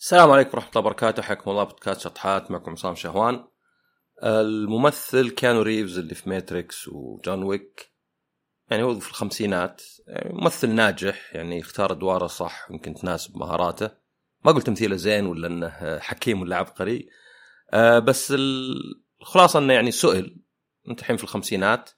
السلام 0.00 0.30
عليكم 0.30 0.50
ورحمة 0.54 0.70
الله 0.70 0.80
وبركاته. 0.80 1.22
حياكم 1.22 1.50
الله 1.50 1.64
بودكاست 1.64 2.00
شطحات 2.00 2.50
معكم 2.50 2.70
عصام 2.70 2.94
شهوان. 2.94 3.44
الممثل 4.22 5.30
كانو 5.30 5.62
ريفز 5.62 5.98
اللي 5.98 6.14
في 6.14 6.28
ماتريكس 6.28 6.88
وجون 6.88 7.42
ويك. 7.42 7.92
يعني 8.70 8.82
هو 8.82 9.00
في 9.00 9.10
الخمسينات. 9.10 9.82
يعني 10.06 10.34
ممثل 10.34 10.70
ناجح 10.70 11.34
يعني 11.34 11.60
اختار 11.60 11.92
أدواره 11.92 12.26
صح 12.26 12.70
يمكن 12.70 12.94
تناسب 12.94 13.36
مهاراته. 13.36 13.90
ما 14.44 14.52
قلت 14.52 14.66
تمثيله 14.66 14.96
زين 14.96 15.26
ولا 15.26 15.46
إنه 15.46 15.98
حكيم 15.98 16.42
ولا 16.42 16.56
عبقري. 16.56 17.08
آه، 17.72 17.98
بس 17.98 18.34
الخلاصة 19.20 19.58
إنه 19.58 19.72
يعني 19.72 19.90
سئل. 19.90 20.42
أنت 20.88 21.00
الحين 21.00 21.16
في 21.16 21.24
الخمسينات. 21.24 21.90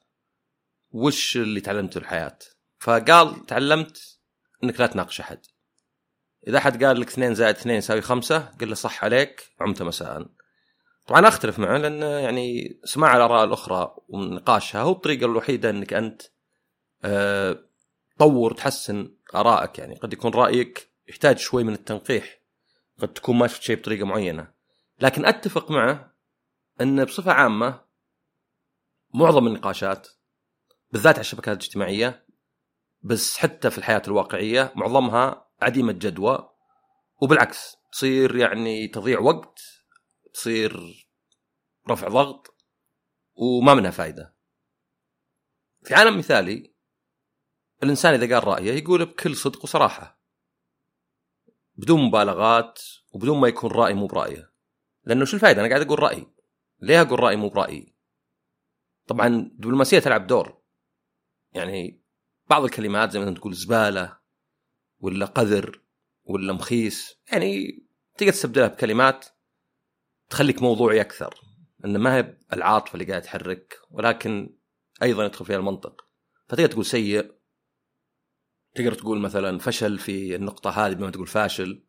وش 0.91 1.37
اللي 1.37 1.61
تعلمته 1.61 1.89
من 1.89 1.99
الحياة؟ 1.99 2.39
فقال 2.79 3.47
تعلمت 3.47 4.19
إنك 4.65 4.81
لا 4.81 4.87
تناقش 4.87 5.21
أحد. 5.21 5.41
إذا 6.49 6.59
أحد 6.59 6.85
قال 6.85 7.01
لك 7.01 7.09
2 7.09 7.35
زائد 7.35 7.57
2 7.57 7.77
يساوي 7.77 8.01
5 8.01 8.39
قل 8.39 8.69
له 8.69 8.75
صح 8.75 9.05
عليك 9.05 9.53
عمت 9.61 9.83
مساء. 9.83 10.27
طبعا 11.07 11.29
أختلف 11.29 11.59
معه 11.59 11.79
لأن 11.79 12.03
يعني 12.03 12.81
سماع 12.85 13.17
الآراء 13.17 13.45
الأخرى 13.45 13.97
ونقاشها 14.09 14.81
هو 14.81 14.93
الطريقة 14.93 15.27
الوحيدة 15.27 15.71
إنك 15.71 15.93
أنت 15.93 16.23
أه 17.05 17.65
تطور 18.17 18.55
تحسن 18.55 19.15
آرائك. 19.35 19.79
يعني 19.79 19.95
قد 19.95 20.13
يكون 20.13 20.35
رأيك 20.35 20.93
يحتاج 21.09 21.39
شوي 21.39 21.65
من 21.65 21.73
التنقيح 21.73 22.39
قد 22.99 23.13
تكون 23.13 23.37
ما 23.37 23.47
شفت 23.47 23.63
شيء 23.63 23.77
بطريقة 23.77 24.07
معينة. 24.07 24.53
لكن 25.01 25.27
أتفق 25.27 25.71
معه 25.71 26.13
إن 26.81 27.05
بصفة 27.05 27.33
عامة 27.33 27.81
معظم 29.15 29.47
النقاشات 29.47 30.09
بالذات 30.93 31.15
على 31.15 31.21
الشبكات 31.21 31.57
الاجتماعية 31.59 32.27
بس 33.03 33.37
حتى 33.37 33.71
في 33.71 33.79
الحياة 33.79 34.03
الواقعية 34.09 34.73
معظمها 34.77 35.47
عديمة 35.63 35.93
جدوى 35.93 36.51
وبالعكس 37.23 37.77
تصير 37.93 38.37
يعني 38.37 38.89
تضيع 38.89 39.21
وقت 39.21 39.61
تصير 40.35 41.07
رفع 41.91 42.09
ضغط 42.09 42.57
وما 43.35 43.75
منها 43.75 43.91
فائده. 43.91 44.37
في 45.85 45.95
عالم 45.95 46.19
مثالي 46.19 46.75
الإنسان 47.83 48.15
إذا 48.15 48.35
قال 48.35 48.49
رأيه 48.49 48.73
يقول 48.73 49.07
بكل 49.07 49.37
صدق 49.37 49.65
وصراحة. 49.65 50.23
بدون 51.75 52.03
مبالغات 52.03 52.81
وبدون 53.13 53.41
ما 53.41 53.49
يكون 53.49 53.71
رأي 53.71 53.95
مو 53.95 54.07
برأيه. 54.07 54.53
لأنه 55.05 55.25
شو 55.25 55.37
الفائده؟ 55.37 55.61
أنا 55.61 55.69
قاعد 55.69 55.81
أقول 55.81 55.99
رايي. 55.99 56.27
ليه 56.81 57.01
أقول 57.01 57.21
رايي 57.21 57.37
مو 57.37 57.49
برايي؟ 57.49 57.97
طبعا 59.07 59.27
الدبلوماسيه 59.27 59.99
تلعب 59.99 60.27
دور. 60.27 60.63
يعني 61.53 62.03
بعض 62.47 62.65
الكلمات 62.65 63.11
زي 63.11 63.19
ما 63.19 63.35
تقول 63.35 63.55
زبالة 63.55 64.22
ولا 65.03 65.27
قذر 65.27 65.81
ولا 66.25 66.53
مخيس 66.53 67.17
يعني 67.33 67.83
تقدر 68.17 68.33
تستبدلها 68.33 68.69
بكلمات 68.69 69.27
تخليك 70.31 70.63
موضوعي 70.63 71.01
أكثر. 71.01 71.35
إنه 71.85 71.99
ما 71.99 72.17
هي 72.17 72.37
العاطفة 72.53 72.95
اللي 72.95 73.05
قاعد 73.05 73.23
تحرك 73.23 73.79
ولكن 73.91 74.57
أيضا 75.03 75.25
يدخل 75.25 75.45
فيها 75.45 75.57
المنطق. 75.57 76.09
فتقدر 76.49 76.67
تقول 76.67 76.87
سيء. 76.87 77.35
تقدر 78.75 78.95
تقول 78.95 79.21
مثلا 79.21 79.59
فشل 79.59 79.99
في 79.99 80.37
النقطة 80.37 80.71
هذه 80.71 80.95
بما 80.95 81.11
تقول 81.11 81.27
فاشل. 81.27 81.85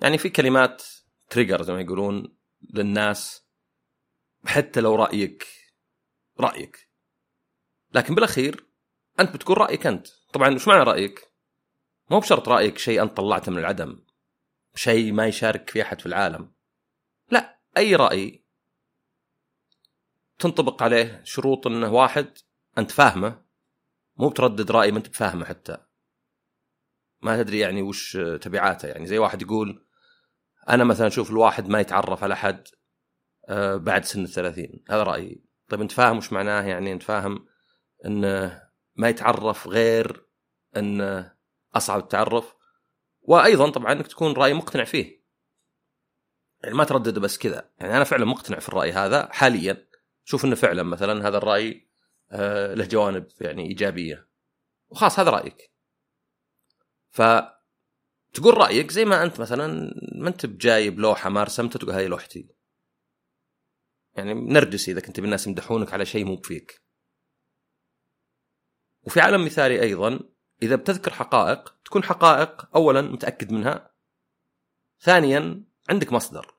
يعني 0.00 0.18
في 0.18 0.28
كلمات 0.28 0.82
تريجر 1.30 1.62
زي 1.62 1.72
ما 1.72 1.80
يقولون 1.80 2.36
للناس 2.74 3.46
حتى 4.44 4.80
لو 4.80 4.94
رأيك 4.94 5.46
رأيك. 6.40 6.90
لكن 7.94 8.14
بالأخير 8.14 8.66
أنت 9.20 9.34
بتقول 9.34 9.58
رأيك 9.58 9.86
أنت. 9.86 10.06
طبعا 10.32 10.54
وش 10.54 10.68
معنى 10.68 10.82
رأيك؟ 10.82 11.35
مو 12.10 12.20
بشرط 12.20 12.48
رأيك 12.48 12.78
شيء 12.78 13.02
أنت 13.02 13.16
طلعته 13.16 13.52
من 13.52 13.58
العدم 13.58 13.98
شيء 14.74 15.12
ما 15.12 15.26
يشارك 15.26 15.70
فيه 15.70 15.82
أحد 15.82 16.00
في 16.00 16.06
العالم. 16.06 16.52
لا 17.30 17.58
أي 17.76 17.96
رأي 17.96 18.44
تنطبق 20.38 20.82
عليه 20.82 21.20
شروط 21.24 21.66
إنه 21.66 21.92
واحد 21.92 22.38
أنت 22.78 22.90
فاهمه 22.90 23.42
مو 24.16 24.28
بتردد 24.28 24.70
رأي 24.70 24.92
ما 24.92 24.98
أنت 24.98 25.08
بفاهمه 25.08 25.44
حتى. 25.44 25.76
ما 27.22 27.42
تدري 27.42 27.58
يعني 27.58 27.82
وش 27.82 28.18
تبعاته 28.40 28.88
يعني 28.88 29.06
زي 29.06 29.18
واحد 29.18 29.42
يقول 29.42 29.86
أنا 30.68 30.84
مثلا 30.84 31.06
أشوف 31.06 31.30
الواحد 31.30 31.68
ما 31.68 31.80
يتعرف 31.80 32.22
على 32.24 32.34
أحد 32.34 32.68
آه، 33.48 33.76
بعد 33.76 34.04
سن 34.04 34.24
الثلاثين. 34.24 34.84
هذا 34.90 35.02
رأيي. 35.02 35.44
طيب 35.68 35.80
أنت 35.80 35.92
فاهم 35.92 36.16
وش 36.16 36.32
معناه؟ 36.32 36.62
يعني 36.62 36.92
أنت 36.92 37.02
فاهم 37.02 37.46
إنه 38.06 38.62
ما 38.96 39.08
يتعرف 39.08 39.68
غير 39.68 40.26
إنه 40.76 41.35
أصعب 41.76 42.00
التعرف 42.00 42.54
وأيضا 43.20 43.70
طبعا 43.70 43.92
إنك 43.92 44.06
تكون 44.06 44.32
رأي 44.32 44.54
مقتنع 44.54 44.84
فيه. 44.84 45.26
يعني 46.62 46.74
ما 46.74 46.84
تردد 46.84 47.18
بس 47.18 47.38
كذا. 47.38 47.70
يعني 47.78 47.96
أنا 47.96 48.04
فعلا 48.04 48.24
مقتنع 48.24 48.58
في 48.58 48.68
الرأي 48.68 48.92
هذا 48.92 49.28
حاليا. 49.32 49.86
شوف 50.24 50.44
إنه 50.44 50.54
فعلا 50.54 50.82
مثلا 50.82 51.28
هذا 51.28 51.38
الرأي 51.38 51.88
آه، 52.30 52.74
له 52.74 52.84
جوانب 52.84 53.26
يعني 53.40 53.68
إيجابية. 53.68 54.28
وخلاص 54.88 55.18
هذا 55.18 55.30
رأيك. 55.30 55.72
ف 57.10 57.22
تقول 58.34 58.58
رأيك 58.58 58.90
زي 58.90 59.04
ما 59.04 59.22
أنت 59.22 59.40
مثلا 59.40 59.94
ما 60.14 60.28
أنت 60.28 60.46
بجايب 60.46 60.98
لوحة 60.98 61.30
ما 61.30 61.44
رسمتها 61.44 61.78
تقول 61.78 61.94
هذه 61.94 62.06
لوحتي. 62.06 62.48
يعني 64.14 64.34
نرجسي 64.34 64.92
إذا 64.92 65.00
كنت 65.00 65.20
بالناس 65.20 65.46
يمدحونك 65.46 65.92
على 65.92 66.06
شيء 66.06 66.24
مو 66.24 66.36
بفيك. 66.36 66.82
وفي 69.02 69.20
عالم 69.20 69.44
مثالي 69.44 69.82
أيضا 69.82 70.20
إذا 70.62 70.76
بتذكر 70.76 71.12
حقائق 71.12 71.76
تكون 71.84 72.04
حقائق 72.04 72.76
اولا 72.76 73.00
متأكد 73.00 73.52
منها. 73.52 73.90
ثانيا 75.00 75.64
عندك 75.88 76.12
مصدر. 76.12 76.54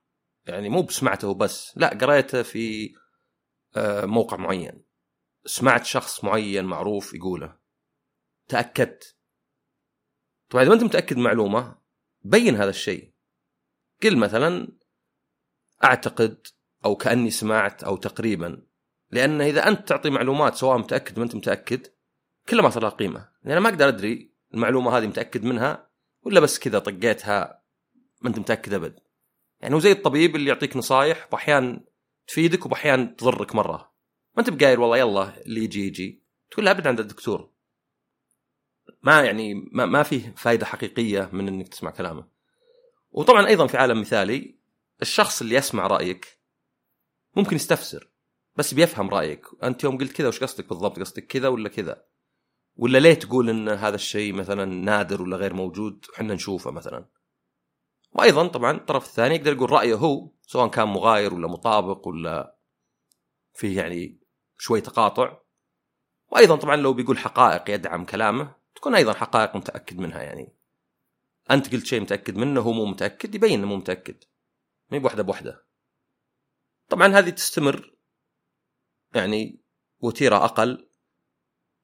يعني 0.45 0.69
مو 0.69 0.81
بسمعته 0.81 1.27
وبس 1.27 1.77
لا 1.77 1.89
قريته 1.89 2.41
في 2.43 2.95
آه، 3.75 4.05
موقع 4.05 4.37
معين. 4.37 4.83
سمعت 5.45 5.85
شخص 5.85 6.23
معين 6.23 6.65
معروف 6.65 7.13
يقوله. 7.13 7.57
تأكدت. 8.47 9.17
طبعا 10.49 10.63
إذا 10.63 10.69
ما 10.69 10.75
أنت 10.75 10.83
متأكد 10.83 11.17
معلومة 11.17 11.77
بين 12.21 12.55
هذا 12.55 12.69
الشيء. 12.69 13.13
قل 14.03 14.17
مثلا 14.17 14.67
أعتقد 15.83 16.47
أو 16.85 16.95
كأني 16.95 17.29
سمعت 17.29 17.83
أو 17.83 17.97
تقريبا 17.97 18.67
لأن 19.11 19.41
إذا 19.41 19.67
أنت 19.67 19.87
تعطي 19.87 20.09
معلومات 20.09 20.55
سواء 20.55 20.77
متأكد 20.77 21.19
ما 21.19 21.25
أنت 21.25 21.35
متأكد 21.35 21.87
كلها 22.49 22.63
ما 22.63 22.69
صار 22.69 22.83
لها 22.83 22.91
قيمة. 22.91 23.29
أنا 23.51 23.59
ما 23.59 23.69
أقدر 23.69 23.87
أدري 23.87 24.33
المعلومة 24.53 24.97
هذه 24.97 25.07
متأكد 25.07 25.43
منها 25.43 25.89
ولا 26.21 26.39
بس 26.39 26.59
كذا 26.59 26.79
طقيتها 26.79 27.63
ما 28.21 28.29
أنت 28.29 28.39
متأكد 28.39 28.73
أبد. 28.73 28.99
يعني 29.59 29.75
هو 29.75 29.79
زي 29.79 29.91
الطبيب 29.91 30.35
اللي 30.35 30.49
يعطيك 30.49 30.77
نصايح 30.77 31.27
باحيان 31.31 31.85
تفيدك 32.27 32.65
وباحيان 32.65 33.15
تضرك 33.15 33.55
مرة. 33.55 33.93
ما 34.35 34.39
أنت 34.39 34.49
بقايل 34.49 34.79
والله 34.79 34.97
يلا 34.97 35.41
اللي 35.45 35.63
يجي 35.63 35.87
يجي. 35.87 36.23
تقول 36.51 36.65
لا 36.65 36.71
ابد 36.71 36.87
عند 36.87 36.99
الدكتور. 36.99 37.51
ما 39.03 39.21
يعني 39.21 39.53
ما, 39.53 39.85
ما 39.85 40.03
فيه 40.03 40.33
فائده 40.37 40.65
حقيقية 40.65 41.29
من 41.33 41.47
إنك 41.47 41.67
تسمع 41.67 41.91
كلامه. 41.91 42.27
وطبعا 43.11 43.47
أيضا 43.47 43.67
في 43.67 43.77
عالم 43.77 44.01
مثالي 44.01 44.59
الشخص 45.01 45.41
اللي 45.41 45.55
يسمع 45.55 45.87
رأيك 45.87 46.39
ممكن 47.35 47.55
يستفسر 47.55 48.09
بس 48.55 48.73
بيفهم 48.73 49.09
رأيك. 49.09 49.45
أنت 49.63 49.83
يوم 49.83 49.97
قلت 49.97 50.11
كذا 50.11 50.27
وش 50.27 50.43
قصدك 50.43 50.69
بالضبط؟ 50.69 50.99
قصدك 50.99 51.27
كذا 51.27 51.47
ولا 51.47 51.69
كذا؟ 51.69 52.06
ولا 52.77 52.97
ليه 52.97 53.13
تقول 53.13 53.49
إن 53.49 53.69
هذا 53.69 53.95
الشيء 53.95 54.33
مثلا 54.33 54.65
نادر 54.65 55.21
ولا 55.21 55.37
غير 55.37 55.53
موجود؟ 55.53 56.05
وحنا 56.13 56.33
نشوفه 56.33 56.71
مثلا. 56.71 57.09
وأيضا 58.11 58.47
طبعا 58.47 58.71
الطرف 58.71 59.05
الثاني 59.05 59.35
يقدر 59.35 59.53
يقول 59.53 59.71
رأيه 59.71 59.95
هو 59.95 60.31
سواء 60.41 60.67
كان 60.67 60.87
مغاير 60.87 61.33
ولا 61.33 61.47
مطابق 61.47 62.07
ولا 62.07 62.57
فيه 63.53 63.77
يعني 63.77 64.19
شوي 64.57 64.81
تقاطع. 64.81 65.41
وأيضا 66.31 66.55
طبعا 66.55 66.75
لو 66.75 66.93
بيقول 66.93 67.17
حقائق 67.17 67.69
يدعم 67.69 68.05
كلامه 68.05 68.55
تكون 68.75 68.95
أيضا 68.95 69.13
حقائق 69.13 69.55
متأكد 69.55 69.99
منها 69.99 70.21
يعني. 70.21 70.55
أنت 71.51 71.73
قلت 71.73 71.85
شيء 71.85 72.01
متأكد 72.01 72.37
منه 72.37 72.61
هو 72.61 72.71
مو 72.71 72.85
متأكد 72.85 73.35
يبين 73.35 73.59
إنه 73.59 73.67
مو 73.67 73.75
متأكد. 73.75 74.23
ما 74.91 74.97
بوحدة 74.97 75.23
بوحدة. 75.23 75.65
طبعا 76.89 77.07
هذه 77.07 77.29
تستمر 77.29 77.97
يعني 79.15 79.61
وتيرة 79.99 80.45
أقل. 80.45 80.86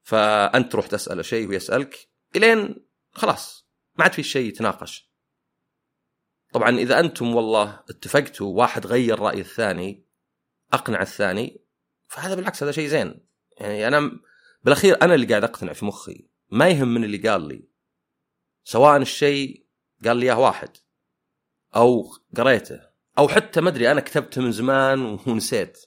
فأنت 0.04 0.72
تروح 0.72 0.86
تساله 0.86 1.22
شيء 1.22 1.48
ويسالك 1.48 2.08
إلين 2.36 2.86
خلاص 3.12 3.68
ما 3.98 4.04
عاد 4.04 4.12
في 4.12 4.22
شيء 4.22 4.48
يتناقش. 4.48 5.10
طبعا 6.52 6.70
إذا 6.70 7.00
أنتم 7.00 7.34
والله 7.34 7.82
اتفقتوا 7.90 8.58
واحد 8.58 8.86
غير 8.86 9.18
راي 9.18 9.40
الثاني 9.40 10.06
أقنع 10.72 11.02
الثاني 11.02 11.64
فهذا 12.08 12.34
بالعكس 12.34 12.62
هذا 12.62 12.72
شيء 12.72 12.88
زين. 12.88 13.26
يعني 13.58 13.88
أنا 13.88 14.20
بالأخير 14.64 15.02
أنا 15.02 15.14
اللي 15.14 15.26
قاعد 15.26 15.44
اقتنع 15.44 15.72
في 15.72 15.84
مخي 15.84 16.28
ما 16.50 16.68
يهم 16.68 16.94
من 16.94 17.04
اللي 17.04 17.28
قال 17.28 17.48
لي. 17.48 17.68
سواء 18.64 18.96
الشيء 18.96 19.66
قال 20.04 20.16
لي 20.16 20.26
إياه 20.26 20.38
واحد 20.38 20.76
أو 21.76 22.12
قريته 22.36 22.80
أو 23.18 23.28
حتى 23.28 23.60
ما 23.60 23.68
أدري 23.68 23.90
أنا 23.90 24.00
كتبته 24.00 24.42
من 24.42 24.52
زمان 24.52 25.18
ونسيت. 25.26 25.86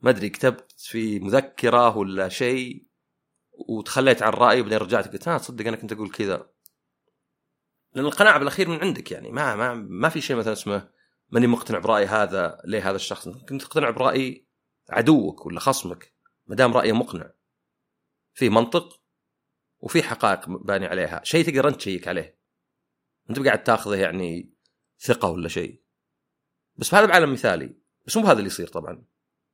ما 0.00 0.10
أدري 0.10 0.30
كتبت 0.30 0.74
في 0.76 1.18
مذكرة 1.18 1.96
ولا 1.96 2.28
شيء 2.28 2.93
وتخليت 3.54 4.22
عن 4.22 4.32
رأيي 4.32 4.60
وبعدين 4.60 4.78
رجعت 4.78 5.12
قلت 5.12 5.28
ها 5.28 5.38
تصدق 5.38 5.66
أنا 5.66 5.76
كنت 5.76 5.92
أقول 5.92 6.10
كذا. 6.10 6.50
لأن 7.94 8.04
القناعة 8.04 8.38
بالأخير 8.38 8.68
من 8.68 8.80
عندك 8.80 9.10
يعني 9.10 9.32
ما 9.32 9.54
ما 9.54 9.74
ما 9.74 10.08
في 10.08 10.20
شيء 10.20 10.36
مثلا 10.36 10.52
اسمه 10.52 10.90
ماني 11.28 11.46
مقتنع 11.46 11.78
برأي 11.78 12.06
هذا 12.06 12.60
ليه 12.64 12.90
هذا 12.90 12.96
الشخص. 12.96 13.28
ممكن 13.28 13.58
تقتنع 13.58 13.90
برأي 13.90 14.48
عدوك 14.90 15.46
ولا 15.46 15.60
خصمك 15.60 16.14
ما 16.46 16.56
دام 16.56 16.72
رايه 16.72 16.92
مقنع. 16.92 17.30
في 18.34 18.48
منطق 18.48 19.00
وفي 19.78 20.02
حقائق 20.02 20.48
باني 20.48 20.86
عليها. 20.86 21.20
شيء 21.24 21.44
تقدر 21.46 21.68
أنت 21.68 21.76
تشيك 21.76 22.08
عليه. 22.08 22.38
أنت 23.30 23.38
قاعد 23.38 23.62
تاخذه 23.62 23.96
يعني 23.96 24.54
ثقة 24.98 25.28
ولا 25.30 25.48
شيء. 25.48 25.82
بس 26.76 26.94
هذا 26.94 27.06
بعالم 27.06 27.32
مثالي. 27.32 27.76
بس 28.06 28.16
مو 28.16 28.26
هذا 28.26 28.38
اللي 28.38 28.46
يصير 28.46 28.66
طبعا. 28.66 29.04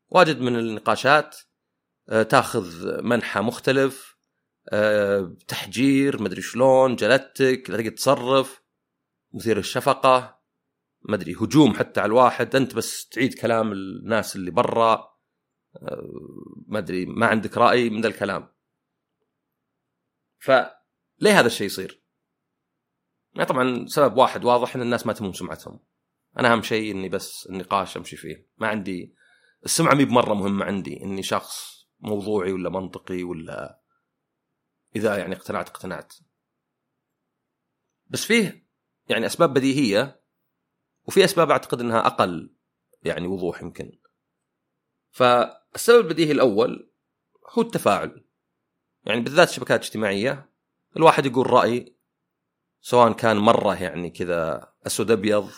واجد 0.09 0.41
من 0.41 0.57
النقاشات 0.57 1.37
آه، 1.37 1.50
تاخذ 2.11 3.03
منحى 3.03 3.41
مختلف 3.41 4.17
آه، 4.69 5.37
تحجير 5.49 6.23
مدري 6.23 6.43
شلون 6.43 6.97
جلدتك 6.97 7.71
لا 7.71 7.77
تقدر 7.77 7.91
تصرف 7.91 8.63
مثير 9.35 9.59
الشفقه 9.59 10.41
مدري 11.03 11.35
هجوم 11.35 11.75
حتى 11.75 12.01
على 12.01 12.09
الواحد 12.09 12.57
أنت 12.57 12.75
بس 12.75 13.09
تعيد 13.09 13.35
كلام 13.35 13.73
الناس 13.73 14.37
اللي 14.37 14.51
برا 14.51 15.11
آه، 15.77 16.09
ما 16.67 16.79
أدري 16.79 17.07
ما 17.07 17.27
عندك 17.27 17.59
رأي 17.59 17.91
من 17.91 18.01
ذا 18.01 18.09
الكلام. 18.09 18.49
فليه 20.39 21.41
هذا 21.41 21.47
الشيء 21.47 21.67
يصير؟ 21.67 22.03
يعني 23.35 23.49
طبعا 23.49 23.87
سبب 23.87 24.17
واحد 24.17 24.45
واضح 24.45 24.77
إن 24.77 24.83
الناس 24.83 25.07
ما 25.07 25.13
تمون 25.13 25.33
سمعتهم. 25.33 25.81
أنا 26.39 26.53
أهم 26.53 26.63
شيء 26.63 26.93
إني 26.93 27.09
بس 27.09 27.47
النقاش 27.51 27.97
أمشي 27.97 28.17
فيه. 28.17 28.49
ما 28.59 28.69
عندي 28.69 29.15
السمعة 29.65 29.95
مي 29.95 30.05
بمرة 30.05 30.35
مهمة 30.35 30.65
عندي 30.65 31.03
إني 31.03 31.23
شخص 31.23 31.80
موضوعي 32.01 32.53
ولا 32.53 32.71
منطقي 32.71 33.23
ولا 33.23 33.81
إذا 34.97 35.19
يعني 35.19 35.35
اقتنعت 35.35 35.69
اقتنعت. 35.69 36.15
بس 38.07 38.25
فيه 38.25 38.67
يعني 39.09 39.27
أسباب 39.27 39.55
بديهية 39.55 40.23
وفي 41.05 41.25
أسباب 41.25 41.51
أعتقد 41.51 41.81
إنها 41.81 42.07
أقل 42.07 42.55
يعني 43.03 43.27
وضوح 43.27 43.63
يمكن. 43.63 43.99
فالسبب 45.11 46.05
البديهي 46.05 46.33
الأول 46.33 46.93
هو 47.51 47.63
التفاعل. 47.63 48.25
يعني 49.05 49.21
بالذات 49.21 49.49
الشبكات 49.49 49.81
الاجتماعية 49.81 50.51
الواحد 50.97 51.27
يقول 51.27 51.51
رأي 51.51 51.97
سواء 52.81 53.13
كان 53.13 53.37
مرة 53.37 53.83
يعني 53.83 54.11
كذا 54.11 54.73
أسود 54.87 55.11
أبيض 55.11 55.51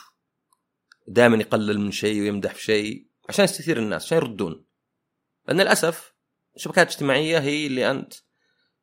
دائما 1.08 1.36
يقلل 1.36 1.80
من 1.80 1.90
شيء 1.90 2.20
ويمدح 2.20 2.54
في 2.54 2.62
شيء 2.62 3.08
عشان 3.28 3.44
يستثير 3.44 3.78
الناس 3.78 4.04
عشان 4.04 4.18
يردون. 4.18 4.66
لأن 5.48 5.60
للأسف 5.60 6.12
الشبكات 6.56 6.87
الاجتماعيه 6.87 7.38
هي 7.38 7.66
اللي 7.66 7.90
أنت 7.90 8.14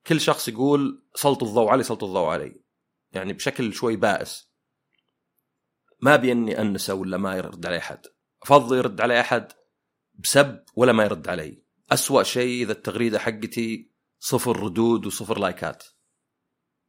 كل 0.07 0.21
شخص 0.21 0.47
يقول 0.47 1.03
سلطوا 1.15 1.47
الضوء 1.47 1.69
علي 1.69 1.83
سلطوا 1.83 2.07
الضوء 2.07 2.27
علي. 2.27 2.61
يعني 3.11 3.33
بشكل 3.33 3.73
شوي 3.73 3.95
بائس. 3.95 4.49
ما 6.01 6.15
بيني 6.15 6.61
أنسى 6.61 6.91
ولا 6.91 7.17
ما 7.17 7.35
يرد 7.37 7.65
علي 7.65 7.77
أحد. 7.77 8.05
أفضل 8.43 8.77
يرد 8.77 9.01
علي 9.01 9.19
أحد 9.19 9.51
بسب 10.13 10.63
ولا 10.75 10.91
ما 10.91 11.03
يرد 11.03 11.27
علي. 11.27 11.63
أسوأ 11.91 12.23
شيء 12.23 12.63
إذا 12.63 12.71
التغريدة 12.71 13.19
حقتي 13.19 13.91
صفر 14.19 14.59
ردود 14.59 15.05
وصفر 15.05 15.39
لايكات. 15.39 15.83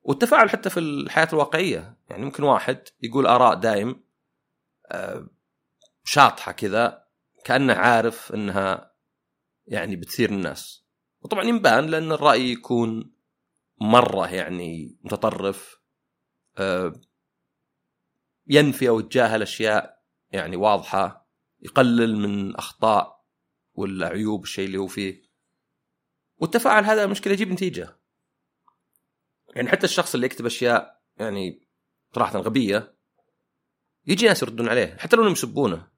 والتفاعل 0.02 0.50
حتى 0.50 0.70
في 0.70 0.80
الحياة 0.80 1.28
الواقعية. 1.32 1.96
يعني 2.08 2.24
ممكن 2.24 2.42
واحد 2.42 2.88
يقول 3.02 3.26
آراء 3.26 3.54
دايم 3.54 4.04
آه، 4.86 5.26
شاطحة 6.04 6.52
كذا 6.52 7.04
كأنه 7.44 7.74
عارف 7.74 8.34
إنها 8.34 8.89
يعني 9.70 9.96
بتثير 9.96 10.30
الناس. 10.30 10.84
وطبعا 11.22 11.44
ينبان 11.44 11.86
لأن 11.86 12.12
الرأي 12.12 12.50
يكون 12.50 13.14
مرة 13.80 14.28
يعني 14.34 14.98
متطرف 15.04 15.80
آه، 16.58 17.00
ينفي 18.46 18.88
أو 18.88 19.00
يتجاهل 19.00 19.42
أشياء 19.42 20.04
يعني 20.30 20.56
واضحة 20.56 21.30
يقلل 21.60 22.16
من 22.16 22.56
أخطاء 22.56 23.24
ولا 23.74 24.06
عيوب 24.06 24.42
الشيء 24.42 24.66
اللي 24.66 24.78
هو 24.78 24.86
فيه. 24.86 25.22
والتفاعل 26.36 26.84
هذا 26.84 27.06
مشكلة 27.06 27.32
يجيب 27.32 27.52
نتيجة. 27.52 27.96
يعني 29.54 29.68
حتى 29.68 29.84
الشخص 29.84 30.14
اللي 30.14 30.26
يكتب 30.26 30.46
أشياء 30.46 31.02
يعني 31.16 31.68
صراحة 32.14 32.38
غبية 32.38 32.94
يجي 34.06 34.26
ناس 34.26 34.42
يردون 34.42 34.68
عليه 34.68 34.96
حتى 34.96 35.16
لو 35.16 35.22
إنهم 35.22 35.32
يسبونه. 35.32 35.90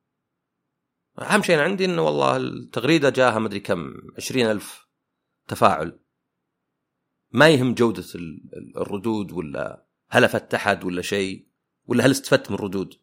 أهم 1.18 1.42
شيء 1.42 1.58
عندي 1.58 1.84
إنه 1.84 2.02
والله 2.02 2.36
التغريدة 2.36 3.10
جاها 3.10 3.38
مدري 3.38 3.60
كم 3.60 3.94
عشرين 4.16 4.46
ألف 4.50 4.86
تفاعل. 5.48 5.98
ما 7.30 7.48
يهم 7.48 7.74
جودة 7.74 8.04
الردود 8.76 9.32
ولا 9.32 9.86
هل 10.10 10.24
افدت 10.24 10.54
احد 10.54 10.84
ولا 10.84 11.02
شيء 11.02 11.46
ولا 11.86 12.06
هل 12.06 12.10
استفدت 12.10 12.50
من 12.50 12.56
الردود. 12.56 12.94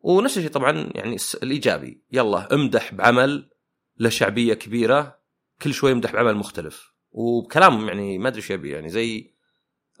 ونفس 0.00 0.38
الشيء 0.38 0.50
طبعا 0.50 0.90
يعني 0.94 1.16
الإيجابي. 1.42 2.02
يلا 2.12 2.54
امدح 2.54 2.94
بعمل 2.94 3.50
له 3.98 4.08
شعبيه 4.08 4.54
كبيرة 4.54 5.18
كل 5.62 5.74
شوي 5.74 5.90
يمدح 5.90 6.12
بعمل 6.12 6.34
مختلف. 6.34 6.92
وبكلام 7.10 7.88
يعني 7.88 8.18
ما 8.18 8.28
أدري 8.28 8.38
إيش 8.40 8.50
يبي 8.50 8.70
يعني 8.70 8.88
زي 8.88 9.34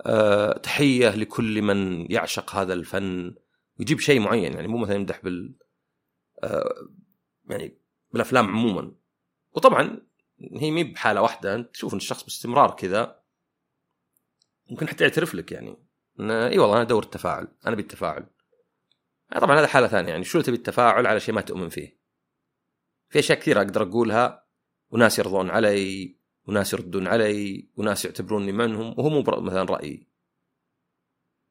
أه 0.06 0.58
تحية 0.58 1.16
لكل 1.16 1.62
من 1.62 2.10
يعشق 2.12 2.54
هذا 2.54 2.72
الفن. 2.74 3.34
يجيب 3.78 4.00
شيء 4.00 4.20
معين 4.20 4.52
يعني 4.52 4.68
مو 4.68 4.78
مثلا 4.78 4.94
يمدح 4.94 5.20
بال 5.24 5.54
أه 6.44 6.74
يعني 7.52 7.78
بالأفلام 8.12 8.48
عموما. 8.48 8.92
وطبعا 9.52 10.00
هي 10.40 10.70
مي 10.70 10.84
بحالة 10.84 11.22
واحدة 11.22 11.54
أنت 11.54 11.74
تشوف 11.74 11.92
إن 11.92 11.98
الشخص 11.98 12.22
باستمرار 12.22 12.70
كذا 12.70 13.22
ممكن 14.70 14.88
حتى 14.88 15.04
يعترف 15.04 15.34
لك 15.34 15.52
يعني. 15.52 15.76
انه 16.20 16.48
إي 16.48 16.58
والله 16.58 16.74
أنا 16.74 16.82
أدور 16.82 17.02
التفاعل 17.02 17.48
أنا 17.66 17.76
بالتفاعل 17.76 18.26
طبعا 19.40 19.58
هذا 19.58 19.66
حالة 19.66 19.86
ثانية 19.86 20.10
يعني 20.10 20.24
شو 20.24 20.40
تبي 20.40 20.56
التفاعل 20.56 21.06
على 21.06 21.20
شيء 21.20 21.34
ما 21.34 21.40
تؤمن 21.40 21.68
فيه؟ 21.68 21.98
في 23.08 23.18
أشياء 23.18 23.38
كثيرة 23.38 23.60
أقدر 23.60 23.82
أقولها. 23.82 24.46
وناس 24.90 25.18
يرضون 25.18 25.50
علي 25.50 26.16
وناس 26.48 26.72
يردون 26.72 27.06
علي 27.06 27.68
وناس 27.76 28.04
يعتبروني 28.04 28.52
منهم 28.52 28.94
وهو 28.98 29.08
مو 29.08 29.22
مثلا 29.22 29.62
رأيي. 29.62 30.06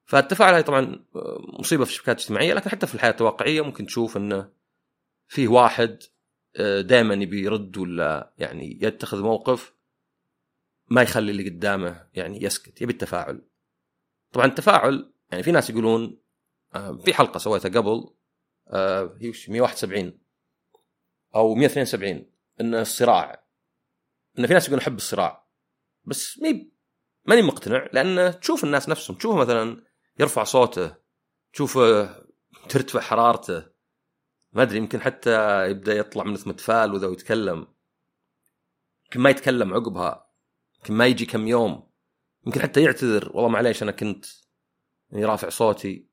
فالتفاعل 0.05 0.53
هاي 0.53 0.63
طبعا 0.63 1.05
مصيبة 1.59 1.85
في 1.85 1.91
الشبكات 1.91 2.17
الاجتماعية 2.17 2.53
لكن 2.53 2.69
حتى 2.69 2.87
في 2.87 2.95
الحياة 2.95 3.15
الواقعية 3.21 3.61
ممكن 3.61 3.85
تشوف 3.85 4.17
إنه 4.17 4.51
فيه 5.31 5.47
واحد 5.47 6.03
آه، 6.55 6.81
دائما 6.81 7.13
يبي 7.13 7.43
يرد 7.43 7.77
ولا 7.77 8.33
يعني 8.37 8.79
يتخذ 8.81 9.21
موقف 9.21 9.75
ما 10.87 11.01
يخلي 11.01 11.31
اللي 11.31 11.49
قدامه 11.49 12.09
يعني 12.13 12.43
يسكت 12.43 12.81
يبي 12.81 12.93
التفاعل. 12.93 13.49
طبعا 14.31 14.45
التفاعل 14.45 15.13
يعني 15.31 15.43
في 15.43 15.51
ناس 15.51 15.69
يقولون 15.69 16.21
آه، 16.75 16.97
في 16.97 17.13
حلقة 17.13 17.37
سويتها 17.37 17.69
قبل 17.69 18.15
آه، 18.67 19.17
هي 19.21 19.33
171 19.47 20.19
أو 21.35 21.55
172 21.55 22.31
إن 22.61 22.75
الصراع 22.75 23.47
إن 24.39 24.47
في 24.47 24.53
ناس 24.53 24.63
يقولون 24.65 24.81
أحب 24.81 24.95
الصراع 24.95 25.47
بس 26.05 26.39
مي 26.39 26.71
ماني 27.25 27.41
مقتنع 27.41 27.89
لأن 27.93 28.39
تشوف 28.39 28.63
الناس 28.63 28.89
نفسهم 28.89 29.17
تشوفه 29.17 29.37
مثلا 29.37 29.83
يرفع 30.19 30.43
صوته 30.43 30.95
تشوفه 31.53 32.15
ترتفع 32.69 32.99
حرارته 32.99 33.70
ما 34.53 34.61
أدري 34.61 34.77
يمكن 34.77 35.01
حتى 35.01 35.65
يبدأ 35.69 35.93
يطلع 35.93 36.23
من 36.23 36.33
اسمه 36.33 36.53
تفال 36.53 36.93
وذا 36.93 37.07
ويتكلم. 37.07 37.67
يمكن 39.05 39.19
ما 39.19 39.29
يتكلم 39.29 39.73
عقبها. 39.73 40.31
يمكن 40.77 40.93
ما 40.93 41.07
يجي 41.07 41.25
كم 41.25 41.47
يوم. 41.47 41.91
يمكن 42.45 42.61
حتى 42.61 42.83
يعتذر. 42.83 43.31
والله 43.33 43.49
معليش 43.49 43.83
أنا 43.83 43.91
كنت 43.91 44.25
يعني 45.11 45.25
رافع 45.25 45.49
صوتي. 45.49 46.09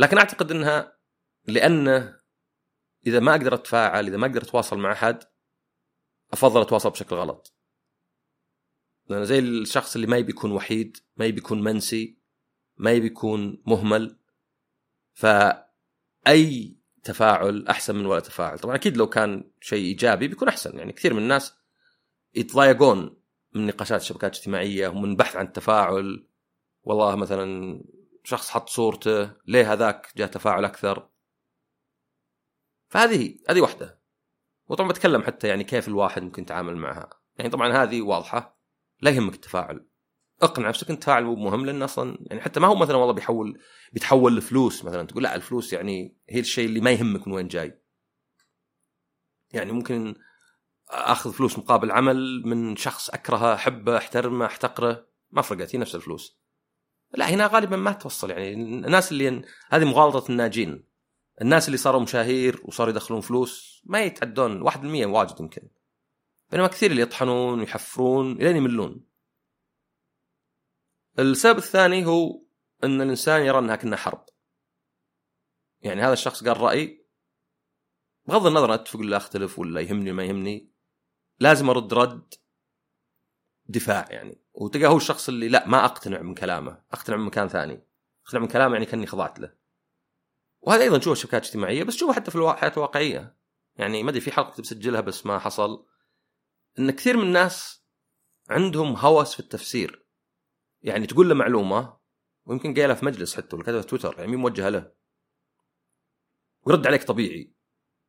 لكن 0.00 0.18
أعتقد 0.18 0.50
إنها 0.50 0.98
لأنه 1.46 2.20
إذا 3.06 3.20
ما 3.20 3.34
أقدر 3.34 3.54
أتفاعل 3.54 4.06
إذا 4.06 4.16
ما 4.16 4.26
أقدر 4.26 4.42
أتواصل 4.42 4.78
مع 4.78 4.92
أحد 4.92 5.24
أفضل 6.32 6.60
أتواصل 6.60 6.90
بشكل 6.90 7.16
غلط. 7.16 7.56
لأنه 9.08 9.24
زي 9.24 9.38
الشخص 9.38 9.94
اللي 9.94 10.06
ما 10.06 10.16
يبي 10.16 10.30
يكون 10.30 10.52
وحيد 10.52 10.96
ما 11.16 11.24
يبي 11.24 11.38
يكون 11.38 11.62
منسي 11.62 12.18
ما 12.76 12.92
يبي 12.92 13.06
يكون 13.06 13.62
مهمل 13.66 14.18
فأي 15.14 16.75
تفاعل 17.06 17.66
أحسن 17.68 17.96
من 17.96 18.06
ولا 18.06 18.20
تفاعل. 18.20 18.58
طبعا 18.58 18.74
أكيد 18.74 18.96
لو 18.96 19.06
كان 19.06 19.50
شيء 19.60 19.84
إيجابي 19.84 20.28
بيكون 20.28 20.48
أحسن 20.48 20.78
يعني 20.78 20.92
كثير 20.92 21.14
من 21.14 21.22
الناس 21.22 21.54
يتضايقون 22.34 23.16
من 23.54 23.66
نقاشات 23.66 24.00
الشبكات 24.00 24.34
الاجتماعية 24.34 24.88
ومن 24.88 25.16
بحث 25.16 25.36
عن 25.36 25.46
التفاعل 25.46 26.28
والله 26.82 27.16
مثلا 27.16 27.80
شخص 28.24 28.50
حط 28.50 28.68
صورته 28.68 29.32
ليه 29.46 29.72
هذاك 29.72 30.12
جاء 30.16 30.28
تفاعل 30.28 30.64
أكثر؟ 30.64 31.08
فهذه 32.88 33.38
هذه 33.50 33.60
واحدة 33.60 34.00
وطبعا 34.68 34.88
بتكلم 34.88 35.22
حتى 35.22 35.48
يعني 35.48 35.64
كيف 35.64 35.88
الواحد 35.88 36.22
ممكن 36.22 36.42
يتعامل 36.42 36.76
معها. 36.76 37.10
يعني 37.38 37.50
طبعا 37.50 37.82
هذه 37.82 38.02
واضحة 38.02 38.60
لا 39.00 39.10
يهمك 39.10 39.34
التفاعل. 39.34 39.86
اقنع 40.42 40.68
نفسك 40.68 40.90
انت 40.90 41.04
فاعل 41.04 41.24
مو 41.24 41.34
مهم 41.34 41.66
لأن 41.66 41.82
أصلا 41.82 42.18
يعني 42.20 42.40
حتى 42.40 42.60
ما 42.60 42.68
هو 42.68 42.74
مثلا 42.74 42.96
والله 42.96 43.14
بيحول 43.14 43.58
بيتحول 43.92 44.36
لفلوس 44.36 44.84
مثلا 44.84 45.06
تقول 45.06 45.22
لا 45.22 45.34
الفلوس 45.34 45.72
يعني 45.72 46.16
هي 46.28 46.40
الشيء 46.40 46.66
اللي 46.66 46.80
ما 46.80 46.90
يهمك 46.90 47.28
من 47.28 47.34
وين 47.34 47.48
جاي. 47.48 47.80
يعني 49.52 49.72
ممكن 49.72 50.14
أخذ 50.90 51.32
فلوس 51.32 51.58
مقابل 51.58 51.90
عمل 51.90 52.42
من 52.46 52.76
شخص 52.76 53.10
أكرهه 53.10 53.54
أحبه 53.54 53.96
أحترمه 53.96 54.46
أحتقره 54.46 55.06
ما 55.30 55.42
فرقت 55.42 55.74
هي 55.74 55.78
نفس 55.78 55.94
الفلوس. 55.94 56.38
لا 57.14 57.30
هنا 57.30 57.46
غالبا 57.46 57.76
ما 57.76 57.92
توصل 57.92 58.30
يعني 58.30 58.52
الناس 58.54 59.12
اللي 59.12 59.42
هذه 59.70 59.84
مغالطة 59.84 60.30
الناجين. 60.30 60.84
الناس 61.42 61.66
اللي 61.66 61.76
صاروا 61.76 62.00
مشاهير 62.00 62.60
وصاروا 62.64 62.92
يدخلون 62.92 63.20
فلوس 63.20 63.82
ما 63.84 64.02
يتعدون 64.02 64.70
1% 64.70 65.06
واجد 65.06 65.40
يمكن. 65.40 65.62
بينما 66.50 66.66
كثير 66.66 66.90
اللي 66.90 67.02
يطحنون 67.02 67.60
ويحفرون 67.60 68.32
إلين 68.32 68.56
يملون. 68.56 69.15
السبب 71.18 71.58
الثاني 71.58 72.06
هو 72.06 72.42
أن 72.84 73.00
الإنسان 73.00 73.42
يرى 73.42 73.58
أنها 73.58 73.76
كنا 73.76 73.96
حرب. 73.96 74.26
يعني 75.80 76.02
هذا 76.02 76.12
الشخص 76.12 76.44
قال 76.44 76.60
رأي 76.60 77.06
بغض 78.26 78.46
النظر 78.46 78.74
أتفق 78.74 79.00
ولا 79.00 79.16
أختلف 79.16 79.58
ولا 79.58 79.80
يهمني 79.80 80.12
ما 80.12 80.24
يهمني 80.24 80.72
لازم 81.40 81.70
أرد 81.70 81.94
رد 81.94 82.34
دفاع 83.66 84.06
يعني. 84.10 84.40
وتلقى 84.52 84.86
هو 84.86 84.96
الشخص 84.96 85.28
اللي 85.28 85.48
لا 85.48 85.68
ما 85.68 85.84
أقتنع 85.84 86.22
من 86.22 86.34
كلامه 86.34 86.82
أقتنع 86.92 87.16
من 87.16 87.24
مكان 87.24 87.48
ثاني. 87.48 87.86
أقتنع 88.24 88.40
من 88.40 88.48
كلامه 88.48 88.74
يعني 88.74 88.86
كأني 88.86 89.06
خضعت 89.06 89.38
له. 89.38 89.54
وهذا 90.60 90.82
أيضا 90.82 90.98
نشوفه 90.98 91.20
شبكات 91.20 91.44
اجتماعية 91.44 91.84
بس 91.84 91.96
تشوفه 91.96 92.12
حتى 92.12 92.30
في 92.30 92.38
الحياة 92.38 92.72
الواقعيه 92.76 93.36
يعني 93.76 94.02
ما 94.02 94.10
أدري 94.10 94.20
في 94.20 94.32
حلقة 94.32 94.62
بسجلها 94.62 95.00
بس 95.00 95.26
ما 95.26 95.38
حصل. 95.38 95.86
إن 96.78 96.90
كثير 96.90 97.16
من 97.16 97.22
الناس 97.22 97.84
عندهم 98.50 98.96
هوس 98.96 99.34
في 99.34 99.40
التفسير. 99.40 100.05
يعني 100.82 101.06
تقول 101.06 101.28
له 101.28 101.34
معلومة 101.34 101.96
ويمكن 102.44 102.74
قايلها 102.74 102.94
في 102.94 103.04
مجلس 103.04 103.36
حتى 103.36 103.56
ولا 103.56 103.64
كتبها 103.64 103.80
في 103.80 103.86
تويتر 103.86 104.14
يعني 104.18 104.30
مين 104.30 104.40
موجهة 104.40 104.68
له. 104.68 104.92
ويرد 106.62 106.86
عليك 106.86 107.04
طبيعي. 107.04 107.54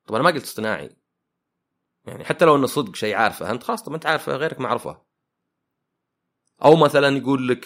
طب 0.08 0.16
أنا 0.16 0.24
ما 0.24 0.30
قلت 0.30 0.44
اصطناعي. 0.44 0.98
يعني 2.06 2.24
حتى 2.26 2.46
لو 2.46 2.56
أنه 2.56 2.68
صدق 2.68 2.96
شيء 2.96 3.16
عارفه 3.16 3.52
أنت 3.52 3.64
خلاص 3.64 3.84
طب 3.84 3.94
أنت 3.94 4.06
عارفه 4.06 4.36
غيرك 4.36 4.60
ما 4.60 4.68
عرفه 4.68 5.02
أو 6.66 6.76
مثلا 6.76 7.18
يقول 7.18 7.48
لك 7.48 7.66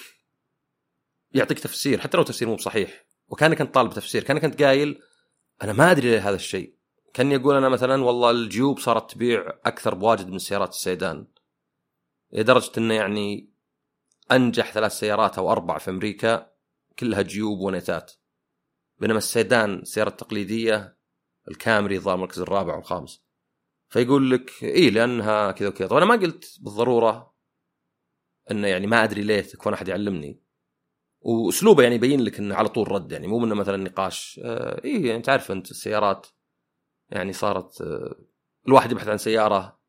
يعطيك 1.32 1.60
تفسير 1.60 2.00
حتى 2.00 2.18
لو 2.18 2.24
تفسير 2.24 2.48
مو 2.48 2.56
بصحيح 2.56 3.06
وكأنك 3.28 3.62
أنت 3.62 3.74
طالب 3.74 3.94
تفسير 3.94 4.24
كأنك 4.24 4.44
أنت 4.44 4.64
قايل 4.64 5.02
أنا 5.62 5.74
ما 5.74 5.92
أدري 5.92 6.12
ليه 6.12 6.30
هذا 6.30 6.36
الشيء. 6.36 6.76
كاني 7.14 7.36
أقول 7.36 7.56
أنا 7.56 7.70
مثلا 7.70 8.04
والله 8.04 8.32
الجيوب 8.32 8.80
صارت 8.80 9.12
تبيع 9.12 9.60
أكثر 9.66 9.96
بواجد 9.96 10.28
من 10.28 10.40
سيارات 10.40 10.70
السيدان. 10.70 11.28
لدرجة 12.32 12.72
إنه 12.78 12.94
يعني 12.94 13.51
أنجح 14.32 14.72
ثلاث 14.72 14.92
سيارات 14.92 15.38
أو 15.38 15.52
أربع 15.52 15.78
في 15.78 15.90
أمريكا 15.90 16.52
كلها 17.00 17.22
جيوب 17.22 17.60
ونيتات 17.60 18.12
بينما 18.98 19.18
السيدان 19.18 19.74
السيارة 19.74 20.10
التقليدية 20.10 20.98
الكامري 21.48 22.00
ظهر 22.00 22.16
المركز 22.16 22.40
الرابع 22.40 22.76
والخامس. 22.76 23.24
فيقول 23.90 24.32
لك 24.32 24.64
اي 24.64 24.90
لأنها 24.90 25.52
كذا 25.52 25.70
وكذا. 25.70 25.88
طبعا 25.88 26.04
أنا 26.04 26.16
ما 26.16 26.22
قلت 26.22 26.58
بالضرورة 26.60 27.36
إنه 28.52 28.68
يعني 28.68 28.88
ما 28.88 29.04
أدري 29.04 29.22
ليه 29.22 29.42
تكون 29.42 29.74
أحد 29.74 29.88
يعلمني. 29.88 30.42
وأسلوبه 31.20 31.84
يعني 31.84 31.96
يبين 31.96 32.22
لك 32.22 32.40
إنه 32.40 32.56
على 32.56 32.70
طول 32.70 32.92
رد 32.92 33.12
يعني 33.12 33.28
مو 33.28 33.40
منه 33.40 33.56
مثلا 33.56 33.78
نقاش. 33.78 34.42
آه 34.44 34.82
اي 34.86 35.08
يعني 35.08 35.22
تعرف 35.22 35.52
أنت 35.52 35.72
السيارات 35.72 36.28
يعني 37.10 37.34
صارت 37.34 37.82
آه 37.82 38.16
الواحد 38.68 38.92
يبحث 38.92 39.08
عن 39.08 39.18
سيارة 39.18 39.80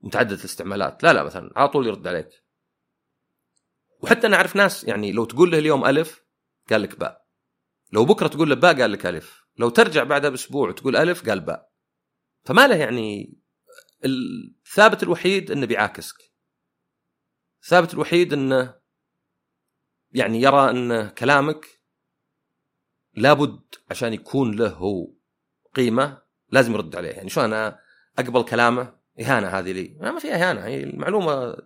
متعددة 0.00 0.34
الاستعمالات. 0.34 1.02
لا 1.02 1.12
لا 1.12 1.22
مثلا 1.22 1.52
على 1.56 1.68
طول 1.68 1.86
يرد 1.86 2.06
عليك. 2.06 2.43
وحتى 4.04 4.26
أنا 4.26 4.36
أعرف 4.36 4.56
ناس 4.56 4.84
يعني 4.84 5.12
لو 5.12 5.24
تقول 5.24 5.50
له 5.50 5.58
اليوم 5.58 5.84
ألف 5.86 6.24
قال 6.70 6.82
لك 6.82 6.98
باء. 6.98 7.26
لو 7.92 8.04
بكرة 8.04 8.28
تقول 8.28 8.50
له 8.50 8.54
باء 8.54 8.80
قال 8.80 8.92
لك 8.92 9.06
ألف. 9.06 9.44
لو 9.56 9.68
ترجع 9.68 10.04
بعدها 10.04 10.30
بأسبوع 10.30 10.68
وتقول 10.68 10.96
ألف 10.96 11.28
قال 11.28 11.40
باء. 11.40 11.70
فما 12.44 12.66
له 12.66 12.76
يعني 12.76 13.38
الثابت 14.04 15.02
الوحيد 15.02 15.50
إنه 15.50 15.66
بيعاكسك. 15.66 16.16
الثابت 17.62 17.94
الوحيد 17.94 18.32
إنه 18.32 18.74
يعني 20.12 20.42
يرى 20.42 20.70
إن 20.70 21.08
كلامك 21.08 21.66
لابد 23.14 23.62
عشان 23.90 24.12
يكون 24.12 24.56
له 24.56 24.68
هو 24.68 25.12
قيمة 25.74 26.22
لازم 26.50 26.72
يرد 26.74 26.96
عليه. 26.96 27.10
يعني 27.10 27.28
شو 27.28 27.40
أنا 27.40 27.80
أقبل 28.18 28.44
كلامه؟ 28.44 28.96
إهانة 29.20 29.48
هذه 29.48 29.72
لي. 29.72 29.98
ما 30.00 30.18
فيها 30.18 30.34
إهانة 30.34 30.64
هي 30.64 30.82
المعلومة 30.82 31.56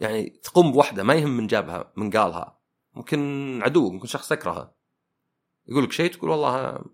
يعني 0.00 0.30
تقوم 0.30 0.72
بوحدة 0.72 1.02
ما 1.02 1.14
يهم 1.14 1.36
من 1.36 1.46
جابها 1.46 1.92
من 1.96 2.10
قالها. 2.10 2.60
ممكن 2.94 3.60
عدو 3.62 3.90
ممكن 3.90 4.06
شخص 4.06 4.28
تكرهه 4.28 4.76
يقول 5.66 5.84
لك 5.84 5.92
شيء 5.92 6.10
تقول 6.10 6.30
والله 6.30 6.84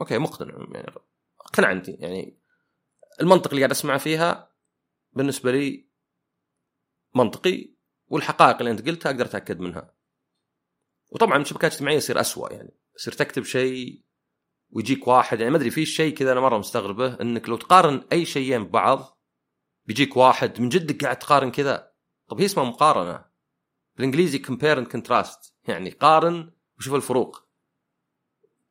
أوكي 0.00 0.18
مقتنع. 0.18 0.54
يعني 0.72 0.92
اقتنعنتي 1.40 1.92
يعني 1.92 2.40
المنطق 3.20 3.48
اللي 3.48 3.60
قاعد 3.60 3.70
اسمعه 3.70 3.98
فيها 3.98 4.54
بالنسبة 5.12 5.52
لي 5.52 5.88
منطقي 7.14 7.74
والحقائق 8.06 8.56
اللي 8.56 8.70
أنت 8.70 8.88
قلتها 8.88 9.10
أقدر 9.10 9.24
أتأكد 9.24 9.60
منها. 9.60 9.94
وطبعا 11.10 11.42
الشبكات 11.42 11.70
الاجتماعيه 11.70 11.96
يصير 11.96 12.20
أسوأ 12.20 12.52
يعني 12.52 12.74
يصير 12.96 13.12
تكتب 13.12 13.44
شيء 13.44 14.04
ويجيك 14.70 15.08
واحد. 15.08 15.38
يعني 15.38 15.50
ما 15.50 15.56
أدري 15.56 15.70
في 15.70 15.86
شيء 15.86 16.14
كذا 16.14 16.32
أنا 16.32 16.40
مرة 16.40 16.58
مستغربه 16.58 17.20
إنك 17.20 17.48
لو 17.48 17.56
تقارن 17.56 18.04
أي 18.12 18.24
شيئين 18.24 18.64
ببعض 18.64 19.20
بيجيك 19.86 20.16
واحد 20.16 20.60
من 20.60 20.68
جدك 20.68 21.04
قاعد 21.04 21.18
تقارن 21.18 21.50
كذا. 21.50 21.93
طب 22.28 22.40
هي 22.40 22.44
اسمها 22.44 22.64
مقارنة. 22.64 23.24
بالإنجليزي 23.96 24.38
compare 24.38 24.78
and 24.78 24.86
contrast 24.86 25.54
يعني 25.68 25.90
قارن 25.90 26.52
وشوف 26.78 26.94
الفروق. 26.94 27.48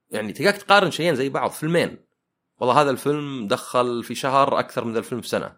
يعني 0.10 0.34
تلقاك 0.34 0.58
تقارن 0.58 0.92
شيئين 0.92 1.16
زي 1.16 1.30
بعض 1.30 1.50
فيلمين. 1.50 2.06
والله 2.58 2.82
هذا 2.82 2.92
الفيلم 2.92 3.48
دخل 3.48 4.04
في 4.04 4.16
شهر 4.16 4.60
أكثر 4.60 4.86
من 4.86 4.94
ذا 4.94 5.00
الفيلم 5.00 5.22
في 5.22 5.28
سنه 5.28 5.58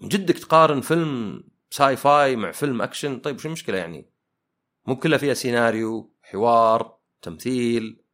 من 0.00 0.08
جدك 0.08 0.38
تقارن 0.38 0.80
فيلم 0.80 1.42
sci-fi 1.70 2.36
مع 2.36 2.50
فيلم 2.52 2.82
اكشن 2.82 3.18
طيب 3.18 3.38
شو 3.38 3.48
المشكلة 3.48 3.78
يعني؟ 3.78 4.10
مو 4.86 4.96
كلها 4.96 5.18
فيها 5.18 5.34
سيناريو 5.34 6.14
حوار 6.22 6.98
تمثيل 7.22 8.04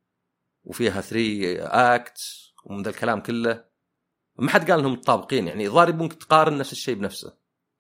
وفيها 0.65 1.01
three 1.01 1.61
act 1.63 2.21
ومن 2.65 2.83
ذا 2.83 2.91
الكلام 2.91 3.21
كله. 3.21 3.65
ما 4.39 4.51
حد 4.51 4.71
قال 4.71 4.81
إنهم 4.81 4.93
متطابقين 4.93 5.47
يعني 5.49 5.67
الظاهر 5.67 5.89
يبونك 5.89 6.13
تقارن 6.13 6.59
نفس 6.59 6.73
الشيء 6.73 6.95
بنفسه. 6.95 7.37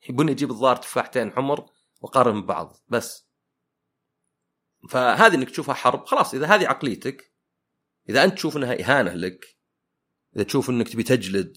يبون 0.08 0.28
يجيب 0.28 0.50
الظاهر 0.50 0.76
تفاحتين 0.76 1.32
حمر 1.32 1.70
وقارن 2.00 2.42
ببعض 2.42 2.76
بس. 2.88 3.26
فهذه 4.90 5.34
إنك 5.34 5.50
تشوفها 5.50 5.74
حرب 5.74 6.04
خلاص 6.04 6.34
إذا 6.34 6.46
هذه 6.46 6.66
عقليتك 6.66 7.32
إذا 8.08 8.24
أنت 8.24 8.34
تشوف 8.34 8.56
إنها 8.56 8.80
إهانة 8.80 9.14
لك 9.14 9.58
إذا 10.36 10.44
تشوف 10.44 10.70
إنك 10.70 10.88
تبي 10.88 11.02
تجلد 11.02 11.56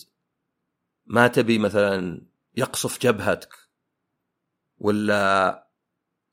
ما 1.05 1.27
تبي 1.27 1.59
مثلا 1.59 2.25
يقصف 2.55 3.01
جبهتك 3.01 3.53
ولا 4.77 5.67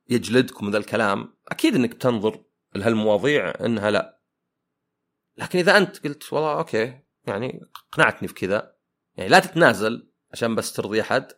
يجلدكم 0.09 0.71
ذا 0.71 0.79
الكلام 0.79 1.35
أكيد 1.49 1.75
إنك 1.75 1.95
بتنظر 1.95 2.45
لهالمواضيع 2.75 3.53
إنها 3.61 3.91
لا. 3.91 4.21
لكن 5.37 5.59
إذا 5.59 5.77
أنت 5.77 6.07
قلت 6.07 6.33
والله 6.33 6.59
okay 6.59 7.01
يعني 7.27 7.61
اقنعتني 7.93 8.29
في 8.29 8.35
كذا 8.35 8.77
يعني 9.17 9.31
لا 9.31 9.39
تتنازل 9.39 10.11
عشان 10.33 10.55
بس 10.55 10.73
ترضي 10.73 11.01
أحد 11.01 11.33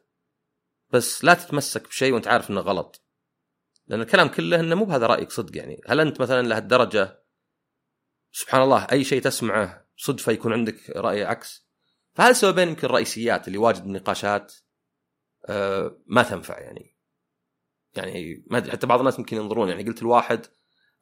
بس 0.94 1.24
لا 1.24 1.34
تتمسك 1.34 1.88
بشيء 1.88 2.14
وانت 2.14 2.28
عارف 2.28 2.50
إنه 2.50 2.60
غلط. 2.60 3.04
لأن 3.86 4.00
الكلام 4.00 4.28
كله 4.28 4.60
إنه 4.60 4.74
مو 4.74 4.84
بهذا 4.84 5.06
رأيك 5.06 5.30
صدق 5.30 5.56
يعني. 5.56 5.80
هل 5.86 6.00
أنت 6.00 6.20
مثلا 6.20 6.48
لهالدرجة 6.48 7.24
سبحان 8.32 8.62
الله 8.62 8.86
أي 8.92 9.04
شيء 9.04 9.22
تسمعه 9.22 9.86
صدفة 9.96 10.32
يكون 10.32 10.52
عندك 10.52 10.90
رأي 10.90 11.24
عكس؟ 11.24 11.68
فهذا 12.14 12.30
السببين 12.30 12.68
يمكن 12.68 12.86
الرئيسيات 12.86 13.48
اللي 13.48 13.58
واجد 13.58 13.82
النقاشات؟ 13.82 14.54
آه، 15.46 15.98
ما 16.06 16.22
تنفع 16.22 16.58
يعني. 16.60 16.96
يعني 17.96 18.44
ما 18.50 18.72
حتى 18.72 18.86
بعض 18.86 18.98
الناس 18.98 19.18
ممكن 19.18 19.36
ينظرون 19.36 19.68
يعني 19.68 19.84
قلت 19.84 20.02
الواحد 20.02 20.46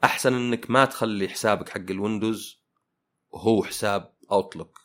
أحسن 0.05 0.35
إنك 0.35 0.71
ما 0.71 0.85
تخلي 0.85 1.29
حسابك 1.29 1.69
حق 1.69 1.91
ال 1.91 2.00
Windows 2.00 2.63
وهو 3.31 3.65
حساب 3.65 4.15
Outlook 4.31 4.81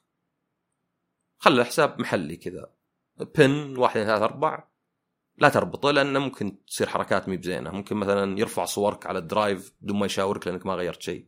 خلي 1.38 1.66
حساب 1.66 2.02
محلي 2.02 2.36
كذا. 2.36 2.78
PIN 3.20 3.78
واحد 3.78 4.04
ثلاثة 4.04 4.26
أربع 4.26 4.67
لا 5.38 5.50
تربطه 5.50 5.92
لأنه 5.92 6.20
ممكن 6.20 6.66
تصير 6.66 6.88
حركات 6.88 7.30
مي 7.30 7.38
بزينة. 7.38 7.72
ممكن 7.72 7.96
مثلا 7.96 8.40
يرفع 8.40 8.66
صورك 8.66 9.06
على 9.06 9.20
ال 9.20 9.29
Drive 9.29 9.74
بدون 9.82 10.00
ما 10.00 10.06
يشاورك 10.06 10.48
لأنك 10.48 10.66
ما 10.66 10.74
غيرت 10.74 11.02
شيء. 11.02 11.28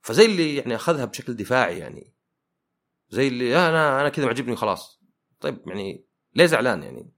فزي 0.00 0.26
اللي 0.26 0.56
يعني 0.56 0.74
أخذها 0.74 1.04
بشكل 1.04 1.34
دفاعي 1.34 1.78
يعني. 1.78 2.14
زي 3.08 3.28
اللي 3.28 3.56
آه 3.56 3.68
أنا 3.68 4.00
أنا 4.00 4.08
كذا 4.08 4.26
معجبني 4.26 4.52
وخلاص. 4.52 5.00
طيب 5.40 5.68
يعني 5.68 6.06
ليه 6.34 6.46
زعلان 6.46 6.82
يعني؟ 6.82 7.12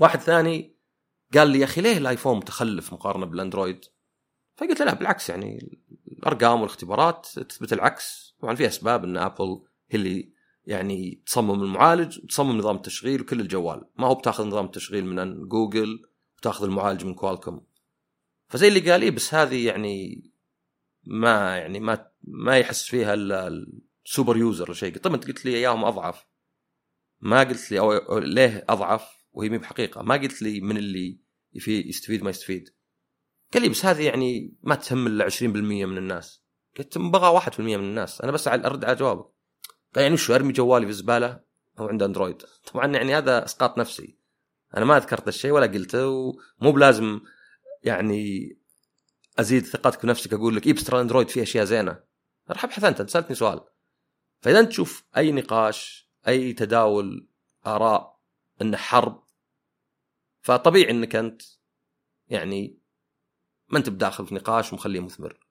واحد 0.00 0.20
ثاني 0.20 0.76
قال 1.34 1.48
لي 1.48 1.60
يا 1.60 1.64
أخي 1.64 1.80
ليه 1.80 1.98
ال 1.98 2.03
iPhone 2.03 2.36
متخلف 2.36 2.92
مقارنة 2.92 3.26
بال 3.26 3.38
Android؟ 3.38 3.84
فقلت 4.56 4.80
له 4.80 4.86
لا 4.86 4.94
بالعكس 4.94 5.30
يعني 5.30 5.80
الأرقام 6.08 6.60
والاختبارات 6.60 7.26
تثبت 7.26 7.72
العكس. 7.72 8.36
طبعا 8.40 8.54
في 8.54 8.66
أسباب 8.66 9.04
إن 9.04 9.16
Apple 9.16 9.62
هي 9.90 9.98
اللي 9.98 10.33
يعني 10.66 11.22
تصمم 11.26 11.62
المعالج 11.62 12.18
وتصمم 12.18 12.58
نظام 12.58 12.76
التشغيل 12.76 13.20
وكل 13.20 13.40
الجوال. 13.40 13.84
ما 13.98 14.06
هو 14.06 14.14
بتاخذ 14.14 14.46
نظام 14.46 14.64
التشغيل 14.64 15.06
من 15.06 15.48
جوجل 15.48 16.02
وتاخذ 16.38 16.64
المعالج 16.64 17.04
من 17.04 17.14
Qualcomm. 17.14 17.66
فزي 18.48 18.68
اللي 18.68 18.90
قال 18.90 19.00
لي 19.00 19.10
بس 19.10 19.34
هذه 19.34 19.66
يعني 19.66 20.24
ما 21.04 21.56
يعني 21.56 21.80
ما 21.80 22.10
ما 22.22 22.58
يحس 22.58 22.84
فيها 22.84 23.14
الا 23.14 23.64
ال 24.06 24.11
super 24.11 24.36
user 24.36 24.64
ولا 24.64 24.74
شيء. 24.74 24.96
طيب 24.96 25.14
أنت 25.14 25.26
قلت 25.26 25.44
لي 25.44 25.56
إياهم 25.56 25.84
أضعف. 25.84 26.26
ما 27.20 27.40
قلت 27.40 27.70
لي 27.70 27.78
أو 27.78 28.18
ليه 28.18 28.64
أضعف؟ 28.68 29.24
وهي 29.32 29.48
مي 29.48 29.58
بحقيقة. 29.58 30.02
ما 30.02 30.14
قلت 30.14 30.42
لي 30.42 30.60
من 30.60 30.76
اللي 30.76 31.20
يستفيد 31.66 32.22
ما 32.22 32.30
يستفيد. 32.30 32.74
قال 33.54 33.62
لي 33.62 33.68
بس 33.68 33.84
هذه 33.84 34.02
يعني 34.02 34.54
ما 34.62 34.74
تهم 34.74 35.06
إلا 35.06 35.24
20% 35.24 35.42
من 35.42 35.98
الناس. 35.98 36.44
قلت 36.78 36.98
بغى 36.98 37.40
1% 37.40 37.60
من 37.60 37.74
الناس. 37.74 38.20
أنا 38.20 38.32
بس 38.32 38.48
أرد 38.48 38.84
على 38.84 38.96
جوابك. 38.96 39.33
يعني 40.02 40.14
وش 40.14 40.30
أرمي 40.30 40.52
جوالي 40.52 40.86
في 40.86 40.90
الزباله 40.90 41.40
هو 41.78 41.88
عنده 41.88 42.06
Android. 42.06 42.42
طبعا 42.72 42.86
يعني 42.86 43.16
هذا 43.16 43.44
إسقاط 43.44 43.78
نفسي. 43.78 44.18
أنا 44.76 44.84
ما 44.84 44.98
ذكرت 44.98 45.28
الشيء 45.28 45.50
ولا 45.50 45.66
قلته 45.66 46.08
ومو 46.08 46.72
بلازم 46.72 47.20
يعني 47.82 48.56
أزيد 49.38 49.66
ثقتك 49.66 50.02
بنفسك 50.02 50.32
أقول 50.32 50.56
لك 50.56 50.66
اي 50.66 50.72
بس 50.72 50.84
ترى 50.84 51.00
أندرويد 51.00 51.28
فيه 51.28 51.42
أشياء 51.42 51.64
زينة. 51.64 52.00
راح 52.50 52.64
أبحث 52.64 52.84
أنت 52.84 53.10
سألتني 53.10 53.36
سؤال. 53.36 53.60
فإذا 54.40 54.60
أنت 54.60 54.68
تشوف 54.68 55.04
أي 55.16 55.32
نقاش 55.32 56.10
أي 56.28 56.52
تداول 56.52 57.28
آراء 57.66 58.20
انه 58.62 58.76
حرب 58.76 59.24
فطبيعي 60.40 60.90
إنك 60.90 61.16
أنت 61.16 61.42
يعني 62.28 62.78
ما 63.68 63.78
أنت 63.78 63.88
بداخل 63.88 64.26
في 64.26 64.34
نقاش 64.34 64.72
ومخليه 64.72 65.00
مثمر. 65.00 65.46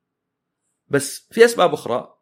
بس 0.87 1.27
في 1.31 1.45
أسباب 1.45 1.73
أخرى 1.73 2.17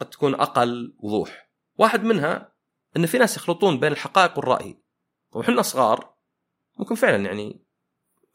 قد 0.00 0.10
تكون 0.10 0.34
أقل 0.34 0.96
وضوح. 0.98 1.51
واحد 1.82 2.04
منها 2.04 2.52
إن 2.96 3.06
في 3.06 3.18
ناس 3.18 3.36
يخلطون 3.36 3.80
بين 3.80 3.92
الحقائق 3.92 4.38
والرأي. 4.38 4.82
وحنا 5.32 5.62
صغار 5.62 6.14
ممكن 6.78 6.94
فعلا 6.94 7.24
يعني 7.24 7.64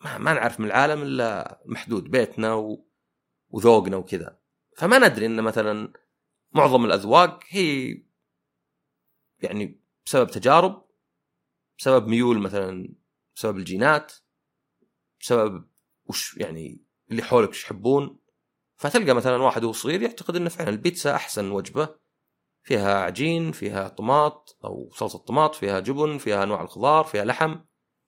ما, 0.03 0.17
ما 0.17 0.33
نعرف 0.33 0.59
من 0.59 0.65
العالم 0.65 1.01
إلا 1.01 1.61
محدود 1.65 2.03
بيتنا 2.03 2.53
و... 2.53 2.87
وذوقنا 3.49 3.97
وكذا. 3.97 4.39
فما 4.77 5.07
ندري 5.07 5.25
إن 5.25 5.41
مثلا 5.41 5.93
معظم 6.51 6.85
الأذواق 6.85 7.39
هي 7.47 7.97
يعني 9.39 9.83
بسبب 10.05 10.29
تجارب 10.29 10.87
بسبب 11.77 12.07
ميول 12.07 12.39
مثلا 12.39 12.95
بسبب 13.35 13.57
الجينات 13.57 14.13
بسبب 15.21 15.69
وش 16.05 16.37
يعني 16.37 16.85
اللي 17.11 17.23
حولك 17.23 17.49
وش 17.49 17.63
يحبون. 17.63 18.19
فتلقى 18.75 19.13
مثلا 19.13 19.35
واحد 19.35 19.63
وهو 19.63 19.73
صغير 19.73 20.01
يعتقد 20.01 20.35
إنه 20.35 20.49
فعلا 20.49 20.69
البيتزا 20.69 21.15
أحسن 21.15 21.51
وجبة 21.51 22.06
فيها 22.67 22.99
عجين 22.99 23.51
فيها 23.51 23.87
طماط 23.87 24.57
أو 24.63 24.89
صلصة 24.93 25.19
طماط 25.19 25.55
فيها 25.55 25.79
جبن 25.79 26.17
فيها 26.17 26.43
انواع 26.43 26.61
الخضار 26.61 27.03
فيها 27.03 27.25
لحم. 27.25 27.55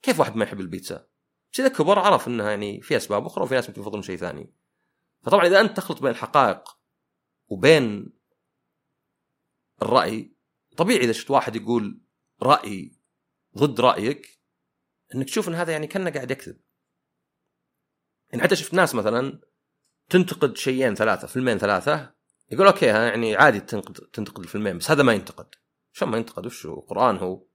كيف 0.01 0.19
واحد 0.19 0.35
ما 0.35 0.43
يحب 0.43 0.59
البيتزا؟ 0.59 1.07
بس 1.53 1.59
اذا 1.59 1.69
كبر 1.69 1.99
عرف 1.99 2.27
انها 2.27 2.49
يعني 2.49 2.81
في 2.81 2.97
أسباب 2.97 3.25
أخرى 3.25 3.43
وفي 3.43 3.55
ناس 3.55 3.69
ممكن 3.69 3.81
يفضلون 3.81 4.01
شيء 4.01 4.17
ثاني. 4.17 4.53
فطبعا 5.23 5.47
إذا 5.47 5.61
أنت 5.61 5.77
تخلط 5.77 6.01
بين 6.01 6.11
الحقائق 6.11 6.77
وبين 7.47 8.13
الرأي 9.81 10.35
طبيعي 10.77 11.03
إذا 11.03 11.11
شفت 11.11 11.31
واحد 11.31 11.55
يقول 11.55 12.01
رأي 12.43 12.91
ضد 13.57 13.81
رأيك 13.81 14.41
إنك 15.15 15.25
تشوف 15.25 15.49
إن 15.49 15.55
هذا 15.55 15.71
يعني 15.71 15.87
كأنه 15.87 16.09
قاعد 16.09 16.31
يكذب. 16.31 16.61
يعني 18.29 18.43
حتى 18.43 18.55
شفت 18.55 18.73
ناس 18.73 18.95
مثلا 18.95 19.41
تنتقد 20.09 20.57
شيئين 20.57 20.95
ثلاثة 20.95 21.27
فيلمين 21.27 21.57
ثلاثة 21.57 22.18
يقول 22.51 22.67
okay 22.67 22.85
يعني 22.85 23.35
عادي 23.35 23.59
تنتقد 23.59 23.93
تنتقد 23.93 24.43
الفيلمين 24.43 24.77
بس 24.77 24.91
هذا 24.91 25.03
ما 25.03 25.13
ينتقد. 25.13 25.47
شلون 25.91 26.11
ما 26.11 26.17
ينتقد؟ 26.17 26.45
وش 26.45 26.65
هو؟ 26.65 26.79
قرآن 26.79 27.17
هو. 27.17 27.45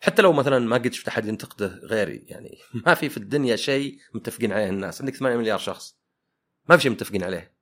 حتى 0.00 0.22
لو 0.22 0.32
مثلا 0.32 0.58
ما 0.58 0.76
قد 0.76 0.92
شفت 0.92 1.08
أحد 1.08 1.26
ينتقده 1.26 1.66
غيري 1.66 2.24
يعني 2.26 2.58
ما 2.86 2.94
في 2.94 3.08
في 3.08 3.16
الدنيا 3.16 3.56
شيء 3.56 3.98
متفقين 4.14 4.52
عليه 4.52 4.68
الناس. 4.68 5.00
عندك 5.00 5.14
8 5.14 5.36
مليار 5.36 5.58
شخص. 5.58 5.98
ما 6.68 6.76
في 6.76 6.82
شيء 6.82 6.92
متفقين 6.92 7.22
عليه. 7.24 7.56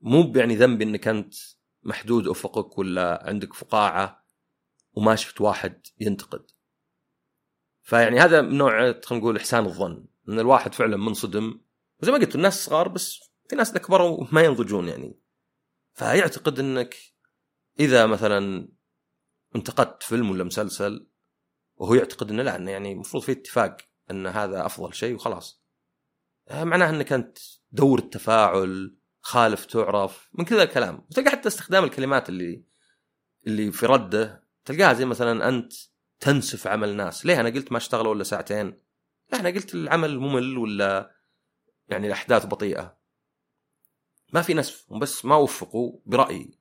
مو 0.00 0.32
يعني 0.36 0.56
ذنبي 0.56 0.84
إنك 0.84 1.08
أنت 1.08 1.34
محدود 1.82 2.28
أفقك 2.28 2.78
ولا 2.78 3.26
عندك 3.26 3.54
فقاعة 3.54 4.24
وما 4.92 5.16
شفت 5.16 5.40
واحد 5.40 5.86
ينتقد. 6.00 6.50
فيعني 7.82 8.20
هذا 8.20 8.40
نوع 8.40 8.78
خلينا 8.78 9.24
نقول 9.24 9.36
إحسان 9.36 9.64
الظن. 9.64 10.06
إن 10.28 10.38
الواحد 10.38 10.74
فعلا 10.74 10.96
منصدم. 10.96 11.60
وزي 12.02 12.12
ما 12.12 12.18
قلت 12.18 12.34
الناس 12.34 12.64
صغار 12.64 12.88
بس 12.88 13.27
في 13.48 13.56
ناس 13.56 13.72
كبروا 13.72 14.26
ما 14.32 14.42
ينضجون 14.42 14.88
يعني. 14.88 15.20
فيعتقد 15.92 16.58
إنك 16.58 16.96
إذا 17.80 18.06
مثلا 18.06 18.68
انتقدت 19.56 20.02
فيلم 20.02 20.30
ولا 20.30 20.44
مسلسل 20.44 21.08
وهو 21.76 21.94
يعتقد 21.94 22.30
إنه 22.30 22.42
لا 22.42 22.56
إنه 22.56 22.70
يعني 22.70 22.92
المفروض 22.92 23.22
في 23.22 23.32
اتفاق 23.32 23.76
إن 24.10 24.26
هذا 24.26 24.66
أفضل 24.66 24.94
شيء 24.94 25.14
وخلاص. 25.14 25.62
آه، 26.48 26.64
معناه 26.64 26.90
إنك 26.90 27.12
أنت 27.12 27.38
دور 27.72 27.98
التفاعل 27.98 28.96
خالف 29.20 29.64
تعرف 29.64 30.30
من 30.32 30.44
كذا 30.44 30.62
الكلام. 30.62 31.06
وتلقى 31.10 31.30
حتى 31.30 31.48
استخدام 31.48 31.84
الكلمات 31.84 32.28
اللي 32.28 32.64
اللي 33.46 33.72
في 33.72 33.86
رده 33.86 34.44
تلقاها 34.64 34.92
زي 34.92 35.04
مثلا 35.04 35.48
أنت 35.48 35.72
تنسف 36.20 36.66
عمل 36.66 36.96
ناس. 36.96 37.26
ليه 37.26 37.40
أنا 37.40 37.48
قلت 37.48 37.72
ما 37.72 37.78
اشتغلوا 37.78 38.10
ولا 38.10 38.24
ساعتين؟ 38.24 38.80
لا 39.32 39.40
أنا 39.40 39.48
قلت 39.48 39.74
العمل 39.74 40.18
ممل 40.18 40.58
ولا 40.58 41.14
يعني 41.88 42.06
الأحداث 42.06 42.46
بطيئة. 42.46 42.97
ما 44.32 44.42
في 44.42 44.54
نسف 44.54 44.92
بس 44.92 45.24
ما 45.24 45.36
وفقوا 45.36 45.98
برأيي. 46.06 46.58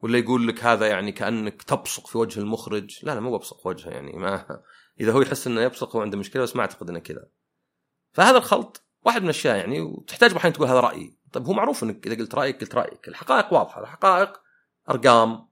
ولا 0.00 0.18
يقول 0.18 0.48
لك 0.48 0.64
هذا 0.64 0.86
يعني 0.86 1.12
كأنك 1.12 1.62
تبصق 1.62 2.06
في 2.06 2.18
وجه 2.18 2.40
المخرج؟ 2.40 2.98
لا 3.02 3.14
لا 3.14 3.20
مو 3.20 3.36
ببصق 3.36 3.66
وجهه 3.66 3.90
يعني 3.90 4.12
ما 4.12 4.62
إذا 5.00 5.12
هو 5.12 5.22
يحس 5.22 5.46
إنه 5.46 5.60
يبصق 5.60 5.96
هو 5.96 6.02
عنده 6.02 6.18
مشكلة 6.18 6.42
بس 6.42 6.56
ما 6.56 6.62
أعتقد 6.62 6.90
إنه 6.90 6.98
كذا. 6.98 7.28
فهذا 8.12 8.38
الخلط 8.38 8.84
واحد 9.02 9.20
من 9.20 9.24
الأشياء 9.24 9.56
يعني 9.56 9.80
وتحتاج 9.80 10.34
أحيانا 10.34 10.56
تقول 10.56 10.68
هذا 10.68 10.80
رأيي. 10.80 11.18
طيب 11.32 11.46
هو 11.46 11.52
معروف 11.52 11.82
إنك 11.82 12.06
إذا 12.06 12.16
قلت 12.16 12.34
رأيك 12.34 12.60
قلت 12.60 12.74
رأيك. 12.74 13.08
الحقائق 13.08 13.52
واضحة. 13.52 13.80
الحقائق 13.80 14.40
أرقام 14.90 15.48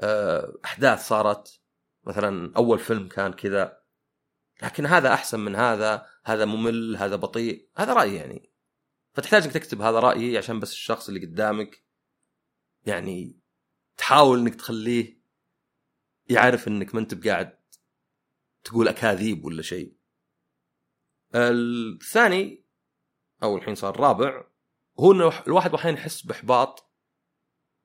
آه، 0.00 0.52
أحداث 0.64 1.08
صارت. 1.08 1.60
مثلا 2.04 2.52
أول 2.56 2.78
فيلم 2.78 3.08
كان 3.08 3.32
كذا. 3.32 3.78
لكن 4.62 4.86
هذا 4.86 5.14
أحسن 5.14 5.40
من 5.40 5.56
هذا 5.56 6.06
هذا 6.24 6.44
ممل 6.44 6.96
هذا 6.96 7.16
بطيء. 7.16 7.68
هذا 7.76 7.92
رأيي 7.92 8.14
يعني. 8.14 8.55
فتحتاج 9.16 9.42
انك 9.42 9.52
تكتب 9.52 9.82
هذا 9.82 9.98
رأيي 9.98 10.38
عشان 10.38 10.60
بس 10.60 10.72
الشخص 10.72 11.08
اللي 11.08 11.26
قدامك 11.26 11.84
يعني 12.86 13.36
تحاول 13.96 14.38
إنك 14.38 14.54
تخليه 14.54 15.20
يعرف 16.28 16.68
إنك 16.68 16.94
ما 16.94 17.00
أنت 17.00 17.14
بقاعد 17.14 17.58
تقول 18.64 18.88
أكاذيب 18.88 19.44
ولا 19.44 19.62
شيء. 19.62 19.96
الثاني 21.34 22.64
أو 23.42 23.56
الحين 23.56 23.74
صار 23.74 23.94
الرابع 23.94 24.44
هو 25.00 25.12
إنه 25.12 25.42
الواحد 25.46 25.74
أحيانا 25.74 25.98
يحس 25.98 26.22
بإحباط 26.22 26.90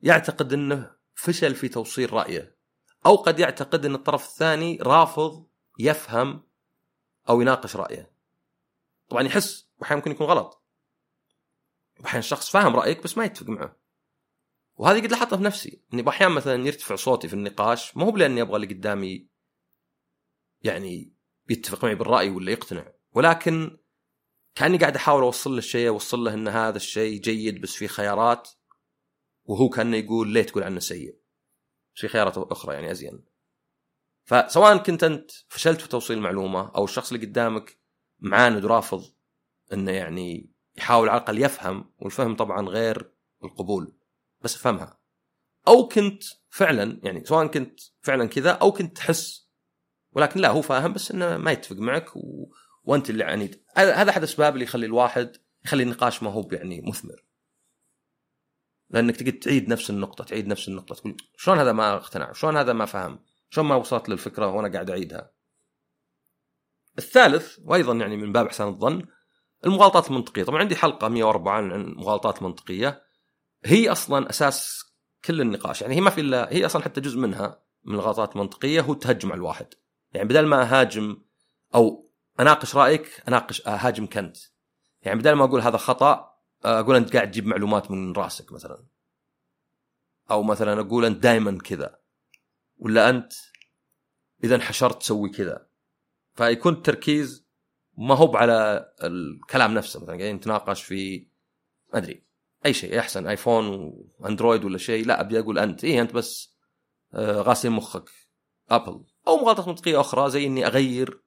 يعتقد 0.02 0.54
إنه 0.54 0.96
فشل 1.16 1.56
في 1.56 1.70
توصيل 1.70 2.14
رأيه 2.14 2.58
أو 3.06 3.16
قد 3.16 3.40
يعتقد 3.40 3.86
إن 3.86 3.96
الطرف 3.96 4.28
الثاني 4.28 4.78
رافض 4.82 5.48
يفهم 5.80 6.44
أو 7.30 7.42
يناقش 7.42 7.76
رأيه. 7.76 8.12
طبعا 9.10 9.24
يحس 9.24 9.70
واحيانا 9.80 10.00
ممكن 10.00 10.12
يكون 10.12 10.28
غلط. 10.28 10.61
واحيانا 12.02 12.20
الشخص 12.20 12.50
فاهم 12.50 12.76
رأيك 12.76 13.04
بس 13.04 13.18
ما 13.18 13.26
يتفق 13.26 13.50
معه. 13.50 13.82
وهذه 14.76 15.02
قد 15.02 15.12
لاحظتها 15.12 15.38
في 15.38 15.44
نفسي 15.44 15.84
إني 15.94 16.10
أحيانا 16.10 16.34
مثلا 16.34 16.68
يرتفع 16.68 16.96
صوتي 16.96 17.28
في 17.28 17.34
النقاش 17.34 17.98
ما 17.98 18.06
هو 18.06 18.18
لاني 18.18 18.42
أبغى 18.42 18.56
اللي 18.56 18.68
قدامي 18.68 19.30
يعني 20.62 21.14
يتفق 21.50 21.86
معي 21.86 21.96
بالرأي 21.96 22.30
ولا 22.30 22.52
يقتنع 22.52 22.94
ولكن 23.12 23.78
كأني 24.56 24.78
قاعد 24.78 24.96
أحاول 24.96 25.24
أوصل 25.24 25.52
له 25.52 25.58
الشيء 25.58 25.90
أوصل 25.90 26.20
له 26.20 26.34
إن 26.34 26.48
هذا 26.48 26.78
الشيء 26.78 27.22
جيد 27.22 27.62
بس 27.62 27.76
في 27.76 27.88
خيارات 27.88 28.50
وهو 29.44 29.70
كأنه 29.70 29.98
يقول 29.98 30.28
ليه 30.34 30.44
تقول 30.44 30.64
عنه 30.64 30.80
سيء؟ 30.80 31.20
بس 31.96 32.02
في 32.02 32.08
خيارات 32.08 32.38
أخرى 32.38 32.74
يعني 32.74 32.92
أزين. 32.92 33.26
فسواء 34.24 34.78
كنت 34.78 35.04
أنت 35.04 35.32
فشلت 35.50 35.82
في 35.82 35.88
توصيل 35.88 36.18
المعلومة 36.18 36.72
أو 36.76 36.84
الشخص 36.84 37.12
اللي 37.12 37.26
قدامك 37.26 37.80
معاند 38.20 38.66
ورافض 38.66 39.04
إنه 39.74 39.92
يعني 39.92 40.52
يحاول 40.78 41.10
على 41.10 41.18
الأقل 41.18 41.42
يفهم 41.42 41.94
والفهم 42.00 42.36
طبعا 42.36 42.70
غير 42.70 43.12
القبول 43.44 43.94
بس 44.42 44.56
أفهمها. 44.56 45.00
أو 45.68 45.88
كنت 45.88 46.24
فعلا 46.50 47.00
يعني 47.04 47.26
سواء 47.26 47.48
كنت 47.48 47.80
فعلا 48.02 48.26
كذا 48.26 48.52
أو 48.52 48.72
كنت 48.72 48.98
تحس 48.98 49.52
ولكن 50.12 50.40
لا 50.40 50.50
هو 50.50 50.62
فاهم 50.62 50.94
بس 50.94 51.12
إنه 51.12 51.38
ما 51.38 51.52
يتفق 51.52 51.76
معك 51.76 52.16
و... 52.16 52.54
وأنت 52.84 53.10
اللي 53.10 53.24
عنيد. 53.24 53.64
هذا 53.76 54.10
أحد 54.10 54.18
الاسباب 54.18 54.54
اللي 54.54 54.64
يخلي 54.66 54.86
الواحد 54.86 55.38
يخلي 55.66 55.84
النقاش 55.84 56.24
ما 56.24 56.32
هو 56.32 56.50
يعني 56.52 56.82
مثمر. 56.82 57.26
لأنك 58.90 59.16
تقعد 59.16 59.40
تعيد 59.40 59.70
نفس 59.70 59.90
النقطة 59.90 60.24
تعيد 60.24 60.48
نفس 60.48 60.68
النقطة 60.68 60.96
تقول 60.96 61.18
شلون 61.38 61.60
هذا 61.60 61.72
ما 61.72 61.96
اقتنع؟ 61.96 62.34
شلون 62.34 62.58
هذا 62.58 62.74
ما 62.74 62.86
فهم؟ 62.86 63.20
شلون 63.50 63.68
ما 63.68 63.76
وصلت 63.76 64.10
للفكرة 64.10 64.48
وأنا 64.48 64.74
قاعد 64.74 64.90
أعيدها؟ 64.90 65.32
الثالث 66.98 67.60
وأيضا 67.66 67.94
يعني 67.94 68.18
من 68.18 68.32
باب 68.32 68.46
إحسان 68.46 68.68
الظن 68.68 69.06
المغالطات 69.66 70.08
المنطقية. 70.08 70.44
طبعا 70.44 70.60
عندي 70.60 70.76
حلقة 70.76 71.08
104 71.08 71.54
عن 71.54 71.72
المغالطات 71.72 72.38
المنطقية. 72.38 73.04
هي 73.66 73.92
أصلا 73.92 74.30
أساس 74.30 74.86
كل 75.26 75.42
النقاش. 75.42 75.82
يعني 75.82 75.96
هي 75.96 76.02
ما 76.02 76.10
في 76.10 76.22
إلا 76.22 76.54
هي 76.54 76.66
أصلا 76.66 76.82
حتى 76.82 77.02
جزء 77.02 77.20
منها 77.20 77.62
من 77.84 77.96
الغلطات 77.96 78.36
المنطقية 78.36 78.82
هو 78.82 78.94
التهجم 78.94 79.32
على 79.32 79.38
الواحد. 79.38 79.68
يعني 80.14 80.28
بدل 80.28 80.46
ما 80.46 80.62
أهاجم 80.62 81.22
أو 81.76 82.12
أناقش 82.40 82.76
رأيك 82.76 83.24
أناقش 83.28 83.68
اهاجم 83.68 84.06
كنت 84.06 84.38
يعني 85.02 85.20
بدل 85.20 85.34
ما 85.34 85.46
أقول 85.46 85.62
هذا 85.62 85.78
خطأ 85.78 86.32
أقول 86.64 86.96
أنت 86.96 87.14
قاعد 87.14 87.32
تجيب 87.32 87.46
معلومات 87.46 87.92
من 87.92 88.14
رأسك 88.14 88.52
مثلا. 88.52 88.86
أو 90.32 90.44
مثلا 90.44 90.82
أقول 90.82 91.06
أنت 91.06 91.24
دائما 91.24 91.58
كذا. 91.58 92.00
ولا 92.78 93.10
أنت 93.10 93.34
إذا 94.44 94.56
انحشرت 94.56 95.02
تسوي 95.02 95.30
كذا. 95.30 95.68
فيكون 96.34 96.74
التركيز 96.74 97.41
ما 98.02 98.16
هو 98.16 98.38
على 98.38 98.92
الكلام 99.04 99.74
نفسه 99.74 100.00
مثلا 100.00 100.16
قاعدين 100.16 100.36
نتناقش 100.36 100.84
في 100.84 101.28
ما 101.94 102.00
أدري 102.00 102.24
أي 102.66 102.74
شيء 102.74 103.00
أحسن 103.00 103.28
iPhone 103.28 103.94
و 104.20 104.25
Android 104.25 104.66
ولا 104.66 104.78
شيء 104.78 105.06
لا 105.06 105.22
أبي 105.22 105.40
أقول 105.40 105.60
أنت. 105.60 105.84
اي 105.84 106.02
أنت 106.02 106.14
بس 106.14 106.56
آه، 107.14 107.42
غاسل 107.42 107.70
مخك. 107.70 108.10
Apple. 108.70 109.04
أو 109.28 109.38
مغالطات 109.38 109.68
منطقية 109.68 110.00
أخرى 110.00 110.30
زي 110.30 110.46
إني 110.46 110.68
أغير 110.68 111.22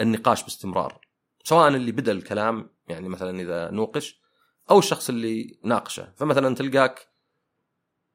النقاش 0.00 0.42
باستمرار. 0.42 1.00
سواء 1.44 1.68
اللي 1.68 1.92
بدأ 1.92 2.12
الكلام 2.12 2.70
يعني 2.88 3.08
مثلا 3.08 3.40
إذا 3.40 3.70
نوقش 3.70 4.20
أو 4.70 4.78
الشخص 4.78 5.08
اللي 5.08 5.58
ناقشه. 5.64 6.12
فمثلا 6.16 6.54
تلقاك 6.54 7.08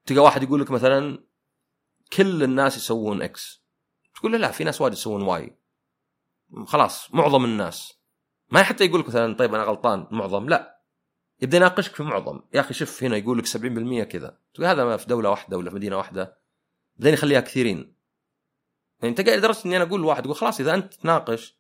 تلقى 0.05 0.23
واحد 0.23 0.43
يقول 0.43 0.61
لك 0.61 0.71
مثلا 0.71 1.23
كل 2.13 2.43
الناس 2.43 2.77
يسوون 2.77 3.21
X 3.21 3.63
تقول 4.15 4.31
له 4.31 4.37
لا 4.37 4.51
في 4.51 4.63
ناس 4.63 4.81
وايد 4.81 4.93
يسوون 4.93 5.21
Y 5.21 5.57
خلاص 6.65 7.13
معظم 7.13 7.45
الناس. 7.45 8.00
ما 8.51 8.63
حتى 8.63 8.85
يقول 8.85 8.99
لك 8.99 9.07
مثلا 9.07 9.35
طيب 9.35 9.55
أنا 9.55 9.63
غلطان 9.63 10.07
معظم 10.11 10.49
لا. 10.49 10.81
يبدأ 11.41 11.57
يناقشك 11.57 11.95
في 11.95 12.03
معظم. 12.03 12.41
يا 12.53 12.59
أخي 12.59 12.73
شوف 12.73 13.03
هنا 13.03 13.17
يقول 13.17 13.37
لك 13.39 13.45
70% 13.45 14.03
كذا. 14.03 14.37
تقول 14.53 14.65
هذا 14.65 14.97
في 14.97 15.05
دولة 15.05 15.29
واحدة 15.29 15.57
ولا 15.57 15.69
في 15.69 15.75
مدينة 15.75 15.97
واحدة. 15.97 16.37
بعدين 16.95 17.13
يخليها 17.13 17.41
كثيرين. 17.41 17.95
يعني 18.99 19.09
أنت 19.09 19.21
قاعد 19.21 19.37
لدرجة 19.39 19.65
إني 19.65 19.77
أنا 19.77 19.85
أقول 19.85 20.01
لواحد 20.01 20.23
أقول 20.23 20.35
خلاص 20.35 20.59
إذا 20.59 20.73
أنت 20.73 20.93
تناقش 20.93 21.59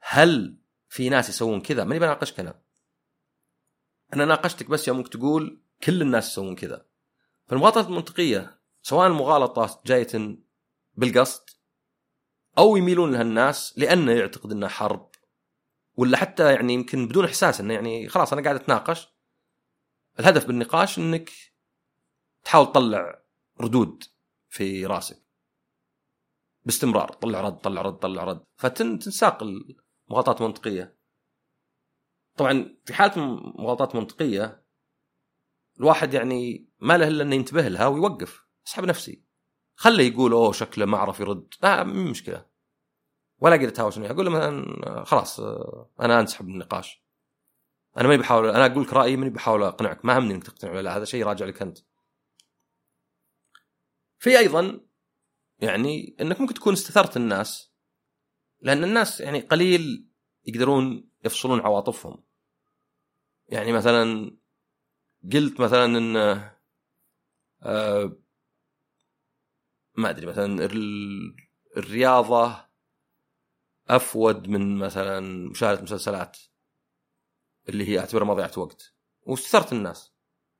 هل 0.00 0.58
في 0.88 1.08
ناس 1.08 1.28
يسوون 1.28 1.60
كذا؟ 1.60 1.84
ماني 1.84 2.00
بناقشك 2.00 2.40
أنا. 2.40 2.62
أنا 4.14 4.24
ناقشتك 4.24 4.70
بس 4.70 4.88
يوم 4.88 5.02
تقول 5.02 5.62
كل 5.82 6.02
الناس 6.02 6.30
يسوون 6.30 6.56
كذا. 6.56 6.86
فالمغالطات 7.46 7.86
المنطقية 7.86 8.60
سواء 8.82 9.06
المغالطة 9.06 9.80
جاية 9.86 10.38
بالقصد 10.94 11.50
أو 12.58 12.76
يميلون 12.76 13.12
لها 13.12 13.22
الناس 13.22 13.74
لأنه 13.78 14.12
يعتقد 14.12 14.52
انها 14.52 14.68
حرب. 14.68 15.09
ولا 16.00 16.16
حتى 16.16 16.54
يعني 16.54 16.74
يمكن 16.74 17.08
بدون 17.08 17.24
إحساس 17.24 17.60
إنه 17.60 17.74
يعني 17.74 18.08
خلاص 18.08 18.32
أنا 18.32 18.42
قاعد 18.42 18.56
أتناقش. 18.56 19.08
الهدف 20.20 20.46
بالنقاش 20.46 20.98
إنك 20.98 21.30
تحاول 22.44 22.66
تطلع 22.66 23.22
ردود 23.60 24.04
في 24.48 24.86
رأسك. 24.86 25.22
باستمرار. 26.64 27.12
طلع 27.12 27.40
رد 27.40 27.56
طلع 27.56 27.82
رد 27.82 27.98
طلع 27.98 28.24
رد. 28.24 28.44
فتنساق 28.56 29.42
المغالطات 29.42 30.40
المنطقية. 30.40 30.98
طبعا 32.36 32.76
في 32.84 32.94
حالة 32.94 33.24
مغالطات 33.58 33.94
منطقيه 33.94 34.66
الواحد 35.80 36.14
يعني 36.14 36.68
ما 36.78 36.98
له 36.98 37.08
إلا 37.08 37.22
إنه 37.22 37.34
ينتبه 37.34 37.68
لها 37.68 37.86
ويوقف. 37.86 38.46
أسحب 38.66 38.84
نفسي. 38.84 39.24
خله 39.74 40.02
يقول 40.02 40.32
أوه 40.32 40.52
شكله 40.52 40.86
ما 40.86 40.98
عرف 40.98 41.20
يرد. 41.20 41.54
لا 41.62 41.84
مشكلة. 41.84 42.49
ولا 43.40 43.54
أقدر 43.54 43.68
اتهاوش 43.68 43.98
معه 43.98 44.10
أقول 44.10 44.26
له 44.26 44.30
مثلا 44.30 45.04
خلاص 45.04 45.40
أنا 46.00 46.20
أنسحب 46.20 46.46
من 46.46 46.54
النقاش. 46.54 47.02
أنا 47.96 48.08
ماني 48.08 48.22
بحاول 48.22 48.48
أنا 48.48 48.66
أقول 48.66 48.82
لك 48.84 48.92
رأيي 48.92 49.16
ماني 49.16 49.30
بحاول 49.30 49.62
أقنعك. 49.62 50.04
ما 50.04 50.18
همني 50.18 50.34
إنك 50.34 50.44
تقتنع 50.44 50.70
ولا 50.70 50.80
لا 50.80 50.96
هذا 50.96 51.04
شيء 51.04 51.24
راجع 51.24 51.46
لك 51.46 51.62
أنت. 51.62 51.78
في 54.18 54.38
أيضا 54.38 54.80
يعني 55.58 56.16
إنك 56.20 56.40
ممكن 56.40 56.54
تكون 56.54 56.72
استثرت 56.72 57.16
الناس 57.16 57.72
لأن 58.60 58.84
الناس 58.84 59.20
يعني 59.20 59.40
قليل 59.40 60.08
يقدرون 60.44 61.10
يفصلون 61.24 61.60
عواطفهم. 61.60 62.24
يعني 63.48 63.72
مثلا 63.72 64.36
قلت 65.32 65.60
مثلا 65.60 65.84
إن 65.84 66.16
آه 67.62 68.16
ما 69.94 70.10
أدري 70.10 70.26
مثلا 70.26 70.68
الرياضة 71.76 72.69
أفود 73.96 74.48
من 74.48 74.78
مثلا 74.78 75.48
مشاهدة 75.50 75.82
مسلسلات 75.82 76.38
اللي 77.68 77.88
هي 77.88 77.98
أعتبرها 77.98 78.24
مضيعه 78.24 78.52
وقت 78.56 78.94
واستثرت 79.22 79.72
الناس. 79.72 80.14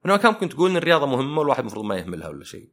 إنما 0.06 0.16
كان 0.16 0.32
ممكن 0.32 0.48
تقول 0.48 0.70
إن 0.70 0.76
الرياضة 0.76 1.06
مهمة 1.06 1.38
والواحد 1.38 1.60
المفروض 1.60 1.84
ما 1.84 1.96
يهملها 1.96 2.28
ولا 2.28 2.44
شيء. 2.44 2.72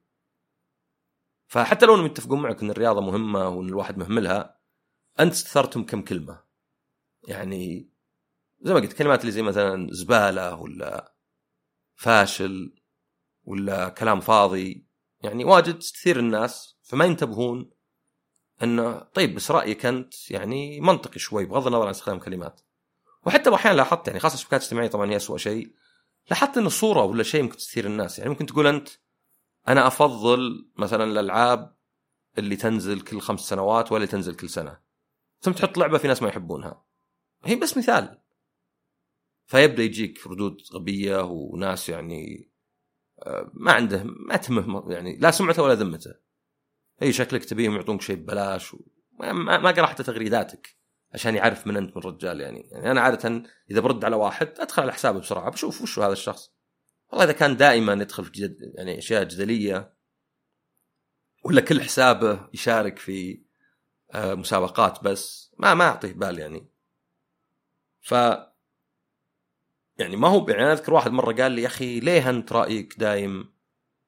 فحتى 1.47 1.85
لو 1.85 1.95
انهم 1.95 2.05
يتفقون 2.05 2.41
معك 2.41 2.61
إن 2.61 2.69
الرياضة 2.69 3.01
مهمة 3.01 3.47
وإن 3.49 3.67
الواحد 3.67 3.97
مهملها 3.97 4.59
أنت 5.19 5.31
استثرتهم 5.31 5.85
كم 5.85 6.01
كلمة؟ 6.01 6.43
يعني 7.27 7.91
زي 8.61 8.73
ما 8.73 8.79
قلت 8.79 8.93
كلمات 8.93 9.21
اللي 9.21 9.31
زي 9.31 9.41
مثلا 9.41 9.87
زبالة 9.91 10.55
ولا 10.55 11.15
فاشل 11.95 12.75
ولا 13.43 13.89
كلام 13.89 14.19
فاضي. 14.19 14.87
يعني 15.23 15.45
واجد 15.45 15.79
تستثير 15.79 16.19
الناس 16.19 16.79
فما 16.81 17.05
ينتبهون 17.05 17.76
إنه 18.63 18.99
طيب 18.99 19.35
بس 19.35 19.51
رايك 19.51 19.85
انت 19.85 20.31
يعني 20.31 20.81
منطقي 20.81 21.19
شوي 21.19 21.45
بغض 21.45 21.67
النظر 21.67 21.83
عن 21.83 21.89
استخدام 21.89 22.19
كلمات 22.19 22.61
وحتى 23.25 23.55
أحيانا 23.55 23.77
لاحظت 23.77 24.07
يعني 24.07 24.19
خاصة 24.19 24.33
الشبكات 24.33 24.61
الاجتماعيه 24.61 24.89
طبعا 24.89 25.11
هي 25.11 25.15
اسوء 25.15 25.37
شيء 25.37 25.73
لاحظت 26.29 26.57
ان 26.57 26.65
الصورة 26.65 27.03
ولا 27.03 27.23
شيء 27.23 27.43
ممكن 27.43 27.57
تثير 27.57 27.85
الناس. 27.85 28.19
يعني 28.19 28.29
ممكن 28.29 28.45
تقول 28.45 28.67
أنت 28.67 28.89
أنا 29.67 29.87
أفضل 29.87 30.69
مثلا 30.75 31.03
الألعاب 31.03 31.77
اللي 32.37 32.55
تنزل 32.55 33.01
كل 33.01 33.19
خمس 33.19 33.39
سنوات 33.39 33.91
ولا 33.91 34.05
تنزل 34.05 34.35
كل 34.35 34.49
سنة. 34.49 34.79
ثم 35.39 35.51
تحط 35.51 35.77
لعبة 35.77 35.97
في 35.97 36.07
ناس 36.07 36.21
ما 36.21 36.29
يحبونها. 36.29 36.85
هي 37.43 37.55
بس 37.55 37.77
مثال. 37.77 38.21
فيبدأ 39.45 39.83
يجيك 39.83 40.27
ردود 40.27 40.61
غبية 40.73 41.23
وناس 41.23 41.89
يعني 41.89 42.51
آه، 43.19 43.51
ما 43.53 43.71
عنده 43.71 44.03
ما 44.03 44.37
تهمه 44.37 44.91
يعني 44.91 45.17
لا 45.17 45.31
سمعته 45.31 45.63
ولا 45.63 45.73
ذمته. 45.73 46.13
أي 47.01 47.13
شكلك 47.13 47.45
تبيهم 47.45 47.75
يعطونك 47.75 48.01
شيء 48.01 48.15
ببلاش. 48.15 48.73
و... 48.73 48.77
ما, 49.19 49.57
ما 49.57 49.71
قرأ 49.71 49.85
حتى 49.85 50.03
تغريداتك 50.03 50.77
عشان 51.13 51.35
يعرف 51.35 51.67
من 51.67 51.77
انت 51.77 51.97
من 51.97 52.03
رجال 52.03 52.41
يعني. 52.41 52.69
يعني 52.71 52.91
أنا 52.91 53.01
عادة 53.01 53.43
إذا 53.71 53.79
برد 53.79 54.05
على 54.05 54.15
واحد 54.15 54.59
أدخل 54.59 54.81
على 54.81 54.93
حسابه 54.93 55.19
بسرعة 55.19 55.51
بشوف 55.51 55.81
وش 55.81 55.99
هذا 55.99 56.13
الشخص. 56.13 56.51
والله 57.09 57.25
إذا 57.25 57.33
كان 57.33 57.57
دائما 57.57 57.93
يدخل 57.93 58.25
في 58.25 58.31
جد 58.31 58.57
يعني 58.75 58.97
أشياء 58.97 59.23
جدلية 59.23 59.93
ولا 61.43 61.61
كل 61.61 61.81
حسابه 61.81 62.49
يشارك 62.53 62.99
في 62.99 63.43
آه، 64.13 64.33
مسابقات 64.33 65.03
بس 65.03 65.53
ما 65.57 65.73
ما 65.73 65.85
أعطيه 65.85 66.13
بال 66.13 66.39
يعني. 66.39 66.69
ف 68.01 68.11
يعني 69.97 70.15
ما 70.15 70.27
هو 70.27 70.49
يعني 70.49 70.71
أذكر 70.71 70.93
واحد 70.93 71.11
مرة 71.11 71.33
قال 71.33 71.51
لي 71.51 71.61
يا 71.61 71.67
أخي 71.67 71.99
ليه 71.99 72.29
أنت 72.29 72.51
رأيك 72.51 72.99
دايم 72.99 73.53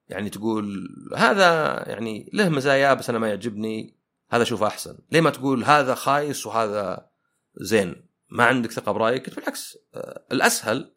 يعني 0.09 0.29
تقول 0.29 0.87
هذا 1.15 1.83
يعني 1.89 2.29
له 2.33 2.49
مزايا 2.49 2.93
بس 2.93 3.09
أنا 3.09 3.19
ما 3.19 3.29
يعجبني. 3.29 3.99
هذا 4.29 4.43
اشوفه 4.43 4.67
أحسن. 4.67 4.97
ليه 5.11 5.21
ما 5.21 5.29
تقول 5.29 5.63
هذا 5.63 5.95
خايس 5.95 6.45
وهذا 6.45 7.09
زين؟ 7.55 8.09
ما 8.29 8.45
عندك 8.45 8.71
ثقة 8.71 8.91
برأيك؟ 8.91 9.35
بالعكس 9.35 9.77
آه، 9.95 10.25
الأسهل 10.31 10.95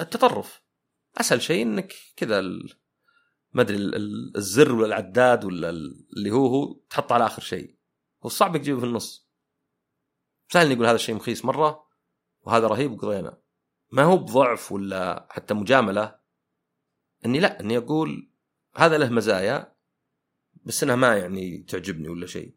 التطرف. 0.00 0.62
أسهل 1.16 1.42
شيء 1.42 1.62
إنك 1.62 1.92
كذا 2.16 2.40
ما 3.52 3.62
أدري 3.62 3.76
الزر 4.36 4.74
ولا 4.74 4.86
العداد 4.86 5.44
ولا 5.44 5.70
اللي 6.16 6.30
هو 6.30 6.46
هو 6.46 6.74
تحطه 6.90 7.14
على 7.14 7.26
آخر 7.26 7.42
شيء. 7.42 7.76
والصعب 8.22 8.56
تجيبه 8.56 8.80
في 8.80 8.86
النص. 8.86 9.28
سهل 10.48 10.72
يقول 10.72 10.86
هذا 10.86 10.96
الشيء 10.96 11.14
مخيس 11.14 11.44
مرة 11.44 11.86
وهذا 12.42 12.66
رهيب 12.66 12.92
وقضينا. 12.92 13.38
ما 13.90 14.02
هو 14.02 14.16
بضعف 14.16 14.72
ولا 14.72 15.26
حتى 15.30 15.54
مجاملة 15.54 16.21
إني 17.26 17.40
لا 17.40 17.60
إني 17.60 17.76
أقول 17.76 18.30
هذا 18.76 18.98
له 18.98 19.08
مزايا 19.08 19.72
بس 20.64 20.82
إنها 20.82 20.96
ما 20.96 21.16
يعني 21.16 21.58
تعجبني 21.58 22.08
ولا 22.08 22.26
شيء. 22.26 22.54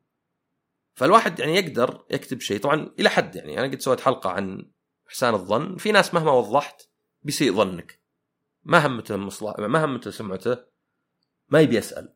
فالواحد 0.93 1.39
يعني 1.39 1.55
يقدر 1.55 2.05
يكتب 2.09 2.41
شيء. 2.41 2.59
طبعا 2.59 2.93
إلى 2.99 3.09
حد 3.09 3.35
يعني 3.35 3.59
أنا 3.59 3.67
قد 3.67 3.79
سويت 3.79 3.99
حلقة 3.99 4.29
عن 4.29 4.71
احسان 5.07 5.33
الظن. 5.33 5.75
في 5.77 5.91
ناس 5.91 6.13
مهما 6.13 6.31
وضحت 6.31 6.89
بيسيء 7.23 7.53
ظنك. 7.53 8.01
ما 8.63 8.87
همته 8.87 9.17
مصلحة 9.17 9.67
ما 9.67 9.85
همته 9.85 10.11
سمعته 10.11 10.57
ما 11.49 11.61
يبي 11.61 11.75
يسأل. 11.75 12.13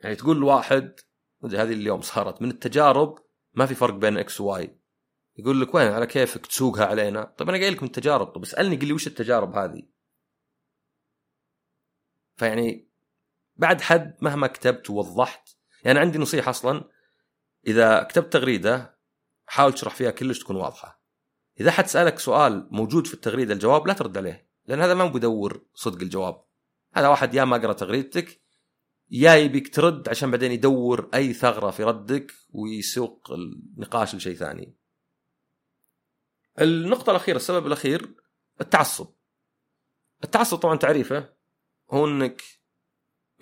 يعني 0.00 0.16
تقول 0.16 0.36
لواحد 0.36 1.00
هذه 1.44 1.72
اليوم 1.72 2.00
صارت. 2.00 2.42
من 2.42 2.50
التجارب 2.50 3.18
ما 3.54 3.66
في 3.66 3.74
فرق 3.74 3.94
بين 3.94 4.18
X 4.18 4.40
و 4.40 4.53
Y. 4.53 4.80
يقول 5.38 5.60
لك 5.60 5.74
وين؟ 5.74 5.92
على 5.92 6.06
كيفك 6.06 6.46
تسوقها 6.46 6.86
علينا؟ 6.86 7.24
طيب 7.24 7.48
أنا 7.48 7.58
قايل 7.58 7.72
لك 7.72 7.82
من 7.82 7.88
التجارب. 7.88 8.26
طيب 8.26 8.42
اسألني 8.42 8.76
قل 8.76 8.86
لي 8.86 8.92
وش 8.92 9.06
التجارب 9.06 9.54
هذه؟ 9.54 9.82
فيعني 12.40 12.88
بعد 13.56 13.80
حد 13.80 14.16
مهما 14.20 14.46
كتبت 14.46 14.90
ووضحت 14.90 15.48
يعني 15.84 15.98
عندي 15.98 16.18
نصيحة 16.18 16.50
أصلا 16.50 16.84
إذا 17.66 18.02
كتبت 18.02 18.32
تغريدة 18.32 18.98
حاول 19.46 19.72
تشرح 19.72 19.94
فيها 19.94 20.10
كلش 20.10 20.38
تكون 20.38 20.56
واضحة. 20.56 21.02
إذا 21.60 21.70
حد 21.70 21.86
سألك 21.86 22.18
سؤال 22.18 22.68
موجود 22.70 23.06
في 23.06 23.14
التغريدة 23.14 23.54
الجواب 23.54 23.86
لا 23.86 23.92
ترد 23.92 24.18
عليه 24.18 24.48
لأن 24.66 24.80
هذا 24.80 24.94
ما 24.94 25.04
بدور 25.04 25.66
صدق 25.74 26.02
الجواب. 26.02 26.44
هذا 26.94 27.08
واحد 27.08 27.34
يا 27.34 27.44
ما 27.44 27.56
قرأ 27.56 27.72
تغريدتك 27.72 28.40
يا 29.10 29.34
يبيك 29.34 29.74
ترد 29.74 30.08
عشان 30.08 30.30
بعدين 30.30 30.52
يدور 30.52 31.10
أي 31.14 31.32
ثغرة 31.32 31.70
في 31.70 31.84
ردك 31.84 32.32
ويسوق 32.50 33.30
النقاش 33.30 34.14
لشيء 34.14 34.36
ثاني. 34.36 34.76
النقطة 36.60 37.10
الأخيرة 37.10 37.36
السبب 37.36 37.66
الأخير 37.66 38.14
التعصب. 38.60 39.14
التعصب 40.24 40.58
طبعا 40.58 40.76
تعريفه 40.76 41.39
هو 41.90 42.06
انك 42.06 42.42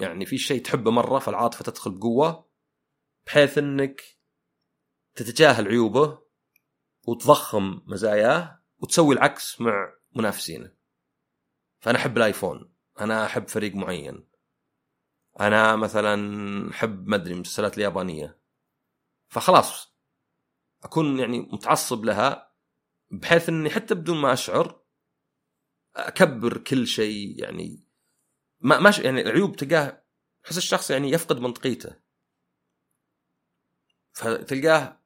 يعني 0.00 0.26
في 0.26 0.38
شيء 0.38 0.62
تحبه 0.62 0.90
مرة 0.90 1.18
فالعاطفة 1.18 1.64
تدخل 1.64 1.90
بقوة 1.90 2.48
بحيث 3.26 3.58
إنك 3.58 4.02
تتجاهل 5.14 5.68
عيوبه 5.68 6.22
وتضخم 7.08 7.80
مزاياه 7.86 8.62
وتسوي 8.78 9.14
العكس 9.14 9.60
مع 9.60 9.94
منافسينه. 10.16 10.72
فأنا 11.80 11.98
أحب 11.98 12.16
الآيفون 12.16 12.74
أنا 13.00 13.26
أحب 13.26 13.48
فريق 13.48 13.74
معين. 13.74 14.28
أنا 15.40 15.76
مثلا 15.76 16.14
أحب 16.70 17.08
ما 17.08 17.16
أدري 17.16 17.34
المسلسلات 17.34 17.78
اليابانية. 17.78 18.38
فخلاص 19.28 19.94
أكون 20.82 21.18
يعني 21.18 21.40
متعصب 21.40 22.04
لها 22.04 22.52
بحيث 23.10 23.48
إني 23.48 23.70
حتى 23.70 23.94
بدون 23.94 24.18
ما 24.18 24.32
أشعر 24.32 24.80
أكبر 25.96 26.58
كل 26.58 26.86
شيء 26.86 27.40
يعني 27.40 27.87
ما 28.60 28.78
ما 28.78 28.92
يعني 28.98 29.20
العيوب 29.20 29.56
تلقاه 29.56 30.02
تحس 30.44 30.58
الشخص 30.58 30.90
يعني 30.90 31.10
يفقد 31.10 31.40
منطقيته. 31.40 31.96
فتلقاه 34.12 35.00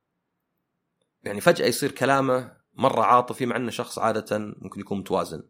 يعني 1.23 1.41
فجأة 1.41 1.67
يصير 1.67 1.91
كلامه 1.91 2.57
مرة 2.75 3.03
عاطفي 3.03 3.47
مع 3.47 3.57
إنه 3.57 3.71
شخص 3.71 3.99
عادة 3.99 4.39
ممكن 4.39 4.81
يكون 4.81 4.99
متوازن. 4.99 5.43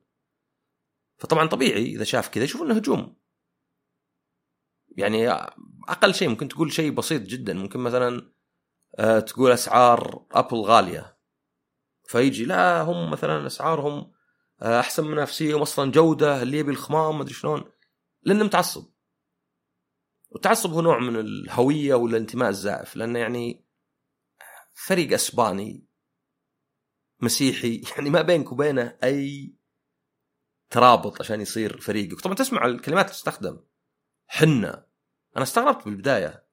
فطبعا 1.18 1.46
طبيعي 1.46 1.86
إذا 1.86 2.04
شاف 2.04 2.28
كذا 2.28 2.44
يشوف 2.44 2.62
إنه 2.62 2.74
هجوم. 2.76 3.16
يعني 4.96 5.28
أقل 5.88 6.14
شيء 6.14 6.28
ممكن 6.28 6.48
تقول 6.48 6.72
شيء 6.72 6.90
بسيط 6.90 7.22
جدا. 7.22 7.54
ممكن 7.54 7.80
مثلا 7.80 8.32
آه، 8.98 9.20
تقول 9.20 9.52
أسعار 9.52 10.26
أبل 10.32 10.56
غالية. 10.56 11.18
فيجي 12.04 12.44
لا 12.44 12.82
هم 12.82 13.10
مثلا 13.10 13.46
أسعارهم 13.46 14.12
آه، 14.62 14.80
أحسن 14.80 15.04
منافسيهم 15.06 15.62
أصلا 15.62 15.90
جودة 15.90 16.42
اللي 16.42 16.58
يبي 16.58 16.70
الخمام 16.70 17.16
ما 17.16 17.22
أدري 17.22 17.34
شلون. 17.34 17.64
لأنه 18.22 18.44
متعصب. 18.44 18.92
والتعصب 20.30 20.70
هو 20.70 20.80
نوع 20.80 20.98
من 20.98 21.16
الهوية 21.16 21.94
والانتماء 21.94 22.48
الزائف 22.48 22.96
لأنه 22.96 23.18
يعني 23.18 23.64
فريق 24.72 25.12
أسباني 25.12 25.86
مسيحي 27.20 27.82
يعني 27.96 28.10
ما 28.10 28.22
بينك 28.22 28.52
وبينه 28.52 28.98
أي 29.04 29.54
ترابط 30.70 31.20
عشان 31.20 31.40
يصير 31.40 31.80
فريقك. 31.80 32.20
طبعا 32.20 32.34
تسمع 32.34 32.66
الكلمات 32.66 33.04
اللي 33.04 33.14
تستخدم. 33.14 33.60
حنا. 34.26 34.86
أنا 35.36 35.42
استغربت 35.42 35.84
بالبداية. 35.84 36.46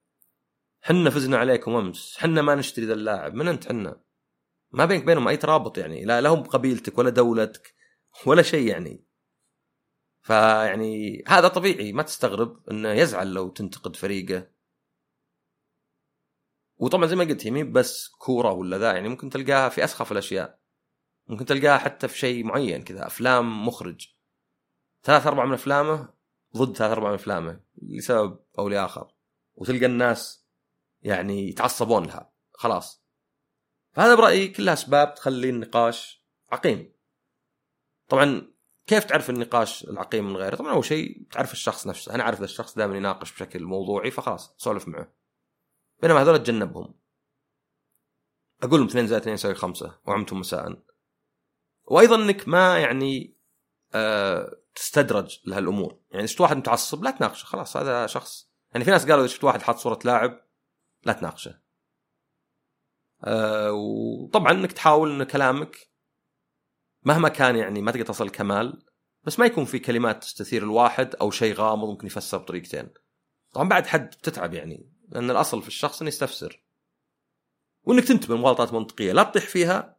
حنا 0.82 1.10
فزنا 1.10 1.36
عليكم 1.36 1.74
أمس. 1.74 2.16
حنا 2.18 2.42
ما 2.42 2.54
نشتري 2.54 2.86
ذا 2.86 2.94
اللاعب. 2.94 3.34
من 3.34 3.48
أنت 3.48 3.68
حنا؟ 3.68 4.00
ما 4.70 4.84
بينك 4.84 5.04
بينهم 5.04 5.28
أي 5.28 5.36
ترابط 5.36 5.78
يعني. 5.78 6.04
لا 6.04 6.20
لهم 6.20 6.42
قبيلتك 6.42 6.98
ولا 6.98 7.10
دولتك 7.10 7.74
ولا 8.26 8.42
شيء 8.42 8.68
يعني. 8.68 9.09
فيعني 10.22 11.24
هذا 11.26 11.48
طبيعي 11.48 11.92
ما 11.92 12.02
تستغرب 12.02 12.70
إنه 12.70 12.88
يزعل 12.88 13.32
لو 13.32 13.48
تنتقد 13.48 13.96
فريقه. 13.96 14.50
وطبعا 16.76 17.06
زي 17.06 17.16
ما 17.16 17.24
قلت 17.24 17.46
هي 17.46 17.64
بس 17.64 18.08
كورة 18.08 18.52
ولا 18.52 18.78
ذا 18.78 18.92
يعني 18.92 19.08
ممكن 19.08 19.30
تلقاها 19.30 19.68
في 19.68 19.84
أسخف 19.84 20.12
الأشياء. 20.12 20.60
ممكن 21.26 21.44
تلقاها 21.44 21.78
حتى 21.78 22.08
في 22.08 22.18
شيء 22.18 22.44
معين 22.44 22.82
كذا 22.82 23.06
أفلام 23.06 23.66
مخرج. 23.66 24.08
ثلاث 25.02 25.26
أربع 25.26 25.44
من 25.44 25.52
أفلامه 25.52 26.14
ضد 26.56 26.76
ثلاث 26.76 26.90
أربع 26.90 27.08
من 27.08 27.14
أفلامه 27.14 27.60
لسبب 27.82 28.38
أو 28.58 28.68
لآخر. 28.68 29.14
وتلقى 29.54 29.86
الناس 29.86 30.46
يعني 31.02 31.48
يتعصبون 31.48 32.06
لها. 32.06 32.32
خلاص. 32.52 33.04
فهذا 33.92 34.14
برأيي 34.14 34.48
كلها 34.48 34.74
أسباب 34.74 35.14
تخلي 35.14 35.50
النقاش 35.50 36.24
عقيم. 36.52 36.92
طبعا 38.08 38.52
كيف 38.90 39.04
تعرف 39.04 39.30
النقاش 39.30 39.84
العقيم 39.84 40.30
من 40.30 40.36
غيره؟ 40.36 40.56
طبعا 40.56 40.72
أول 40.72 40.84
شيء 40.84 41.26
تعرف 41.32 41.52
الشخص 41.52 41.86
نفسه، 41.86 42.14
أنا 42.14 42.22
أعرف 42.22 42.42
الشخص 42.42 42.74
دائما 42.74 42.96
يناقش 42.96 43.32
بشكل 43.32 43.64
موضوعي 43.64 44.10
فخلاص 44.10 44.54
سولف 44.58 44.88
معه. 44.88 45.12
بينما 46.02 46.22
هذول 46.22 46.42
تجنبهم. 46.42 46.94
أقول 48.62 48.80
لهم 48.80 48.88
2 48.88 49.06
زائد 49.06 49.20
2 49.20 49.34
يساوي 49.34 49.54
5 49.54 49.98
وعمتم 50.06 50.40
مساء. 50.40 50.82
وأيضا 51.84 52.16
إنك 52.16 52.48
ما 52.48 52.78
يعني 52.78 53.36
آه 53.94 54.56
تستدرج 54.74 55.40
لهالأمور، 55.44 56.00
يعني 56.10 56.26
شفت 56.26 56.40
واحد 56.40 56.56
متعصب 56.56 57.04
لا 57.04 57.10
تناقشه 57.10 57.44
خلاص 57.44 57.76
هذا 57.76 58.06
شخص 58.06 58.50
يعني 58.72 58.84
في 58.84 58.90
ناس 58.90 59.06
قالوا 59.10 59.24
إذا 59.24 59.32
شفت 59.32 59.44
واحد 59.44 59.62
حاط 59.62 59.76
صورة 59.76 59.98
لاعب 60.04 60.46
لا 61.04 61.12
تناقشه. 61.12 61.60
آه 63.24 63.72
وطبعا 63.72 64.52
إنك 64.52 64.72
تحاول 64.72 65.10
إن 65.10 65.24
كلامك 65.24 65.89
مهما 67.04 67.28
كان 67.28 67.56
يعني 67.56 67.82
ما 67.82 67.92
تقدر 67.92 68.06
تصل 68.06 68.26
الكمال 68.26 68.82
بس 69.24 69.38
ما 69.38 69.46
يكون 69.46 69.64
في 69.64 69.78
كلمات 69.78 70.24
تستثير 70.24 70.62
الواحد 70.62 71.14
أو 71.14 71.30
شيء 71.30 71.54
غامض 71.54 71.88
ممكن 71.88 72.06
يفسر 72.06 72.38
بطريقتين. 72.38 72.88
طبعا 73.52 73.68
بعد 73.68 73.86
حد 73.86 74.06
بتتعب 74.06 74.54
يعني 74.54 74.90
لأن 75.08 75.30
الأصل 75.30 75.62
في 75.62 75.68
الشخص 75.68 76.00
إنه 76.00 76.08
يستفسر. 76.08 76.62
وإنك 77.84 78.04
تنتبه 78.04 78.34
لمغالطات 78.34 78.72
منطقية 78.72 79.12
لا 79.12 79.22
تطيح 79.22 79.46
فيها 79.46 79.96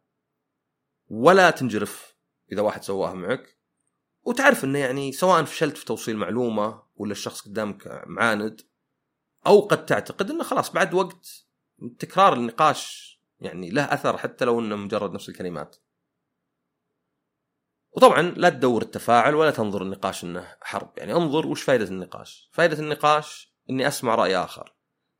ولا 1.08 1.50
تنجرف 1.50 2.14
إذا 2.52 2.62
واحد 2.62 2.82
سواها 2.82 3.14
معك. 3.14 3.58
وتعرف 4.22 4.64
إنه 4.64 4.78
يعني 4.78 5.12
سواء 5.12 5.44
فشلت 5.44 5.76
في 5.76 5.84
توصيل 5.84 6.16
معلومة 6.16 6.82
ولا 6.96 7.12
الشخص 7.12 7.40
قدامك 7.40 8.02
معاند 8.06 8.60
أو 9.46 9.60
قد 9.60 9.86
تعتقد 9.86 10.30
إنه 10.30 10.44
خلاص 10.44 10.72
بعد 10.72 10.94
وقت 10.94 11.46
تكرار 11.98 12.32
النقاش 12.32 13.12
يعني 13.40 13.70
له 13.70 13.82
أثر 13.82 14.18
حتى 14.18 14.44
لو 14.44 14.60
إنه 14.60 14.76
مجرد 14.76 15.12
نفس 15.12 15.28
الكلمات. 15.28 15.76
وطبعا 17.92 18.22
لا 18.22 18.48
تدور 18.48 18.82
التفاعل 18.82 19.34
ولا 19.34 19.50
تنظر 19.50 19.82
النقاش 19.82 20.24
إنه 20.24 20.56
حرب. 20.60 20.92
يعني 20.96 21.12
انظر 21.12 21.46
وش 21.46 21.62
فائده 21.62 21.84
النقاش. 21.84 22.50
فائده 22.52 22.78
النقاش 22.78 23.56
إني 23.70 23.88
أسمع 23.88 24.14
رأي 24.14 24.36
آخر. 24.36 24.76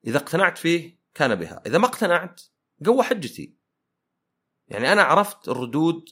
إذا 0.06 0.18
اقتنعت 0.18 0.58
فيه 0.58 1.00
كان 1.14 1.34
بها. 1.34 1.62
إذا 1.66 1.78
ما 1.78 1.86
اقتنعت 1.86 2.42
قوى 2.86 3.02
حجتي. 3.02 3.56
يعني 4.68 4.92
أنا 4.92 5.02
عرفت 5.02 5.48
الردود 5.48 6.04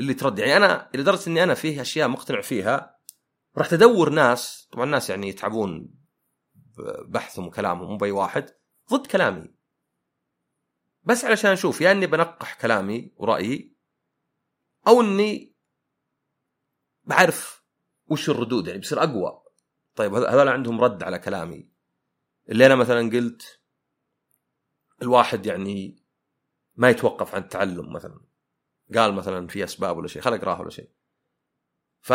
اللي 0.00 0.14
ترد. 0.14 0.38
يعني 0.38 0.56
أنا 0.56 0.90
لدرجة 0.94 1.30
إني 1.30 1.42
أنا 1.42 1.54
فيه 1.54 1.80
أشياء 1.80 2.08
مقتنع 2.08 2.40
فيها. 2.40 2.98
رحت 3.58 3.72
ادور 3.72 4.10
ناس 4.10 4.68
طبعا 4.72 4.84
الناس 4.84 5.10
يعني 5.10 5.28
يتعبون 5.28 5.94
بحثهم 7.06 7.46
وكلامهم 7.46 7.90
مو 7.90 7.96
بأي 7.96 8.10
واحد 8.10 8.50
ضد 8.92 9.06
كلامي. 9.06 9.54
بس 11.02 11.24
علشان 11.24 11.50
أشوف 11.50 11.80
يا 11.80 11.92
إني 11.92 12.06
بنقح 12.06 12.54
كلامي 12.54 13.12
ورأيي 13.16 13.76
أو 14.86 15.00
إني 15.00 15.57
بعرف 17.08 17.64
وش 18.06 18.30
الردود 18.30 18.66
يعني 18.66 18.80
بصير 18.80 19.02
أقوى. 19.02 19.42
طيب 19.94 20.14
هذول 20.14 20.48
عندهم 20.48 20.80
رد 20.80 21.02
على 21.02 21.18
كلامي. 21.18 21.68
اللي 22.48 22.66
أنا 22.66 22.74
مثلا 22.74 23.10
قلت 23.10 23.60
الواحد 25.02 25.46
يعني 25.46 26.02
ما 26.76 26.90
يتوقف 26.90 27.34
عن 27.34 27.42
التعلم 27.42 27.92
مثلا. 27.92 28.20
قال 28.94 29.14
مثلا 29.14 29.46
في 29.46 29.64
أسباب 29.64 29.96
ولا 29.96 30.08
شيء 30.08 30.22
خلق 30.22 30.36
اقراه 30.36 30.60
ولا 30.60 30.70
شيء. 30.70 30.90
ف 32.00 32.10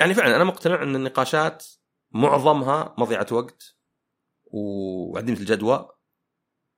يعني 0.00 0.14
فعلا 0.14 0.36
أنا 0.36 0.44
مقتنع 0.44 0.82
إن 0.82 0.96
النقاشات 0.96 1.66
معظمها 2.10 2.94
مضيعة 2.98 3.26
وقت 3.32 3.76
وعديمة 4.44 5.38
الجدوى 5.38 5.88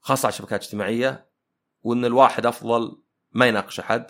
خاصة 0.00 0.26
على 0.26 0.32
الشبكات 0.32 0.60
الاجتماعية 0.60 1.30
وإن 1.82 2.04
الواحد 2.04 2.46
أفضل 2.46 3.02
ما 3.32 3.46
يناقش 3.46 3.80
أحد. 3.80 4.06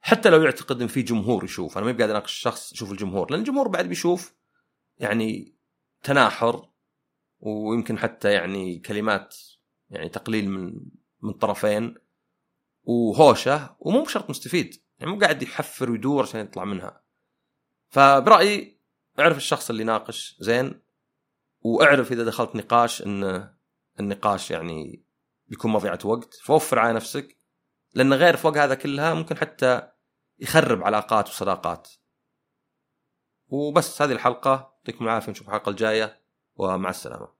حتى 0.00 0.30
لو 0.30 0.42
يعتقد 0.42 0.82
إن 0.82 0.88
في 0.88 1.02
جمهور 1.02 1.44
يشوف. 1.44 1.78
أنا 1.78 1.86
ما 1.86 1.96
قاعد 1.98 2.10
أناقش 2.10 2.32
الشخص 2.32 2.72
يشوف 2.72 2.92
الجمهور 2.92 3.30
لأن 3.30 3.40
الجمهور 3.40 3.68
بعد 3.68 3.86
بيشوف 3.86 4.34
يعني 4.98 5.54
تناحر 6.02 6.68
ويمكن 7.40 7.98
حتى 7.98 8.32
يعني 8.32 8.78
كلمات 8.78 9.36
يعني 9.90 10.08
تقليل 10.08 10.50
من 10.50 10.80
من 11.22 11.32
طرفين 11.32 11.94
وهوشة 12.82 13.76
ومو 13.80 14.02
بشرط 14.02 14.30
مستفيد. 14.30 14.82
يعني 14.98 15.12
مو 15.12 15.18
قاعد 15.18 15.42
يحفر 15.42 15.90
ويدور 15.90 16.22
عشان 16.22 16.40
يطلع 16.40 16.64
منها. 16.64 17.02
فبرأيي 17.88 18.78
أعرف 19.18 19.36
الشخص 19.36 19.70
اللي 19.70 19.84
ناقش 19.84 20.36
زين 20.40 20.80
وأعرف 21.60 22.12
إذا 22.12 22.24
دخلت 22.24 22.56
نقاش 22.56 23.02
إن 23.02 23.50
النقاش 24.00 24.50
يعني 24.50 25.04
بيكون 25.48 25.70
مضيعه 25.70 25.98
وقت. 26.04 26.34
فوفر 26.34 26.78
على 26.78 26.92
نفسك. 26.92 27.37
لأن 27.94 28.12
غير 28.12 28.36
فوق 28.36 28.56
هذا 28.56 28.74
كلها 28.74 29.14
ممكن 29.14 29.36
حتى 29.36 29.90
يخرب 30.38 30.82
علاقات 30.82 31.28
وصداقات. 31.28 31.88
وبس 33.48 34.02
هذه 34.02 34.12
الحلقة. 34.12 34.74
يعطيكم 34.78 35.04
العافية 35.04 35.32
نشوف 35.32 35.48
الحلقة 35.48 35.70
الجاية 35.70 36.22
ومع 36.56 36.90
السلامة. 36.90 37.37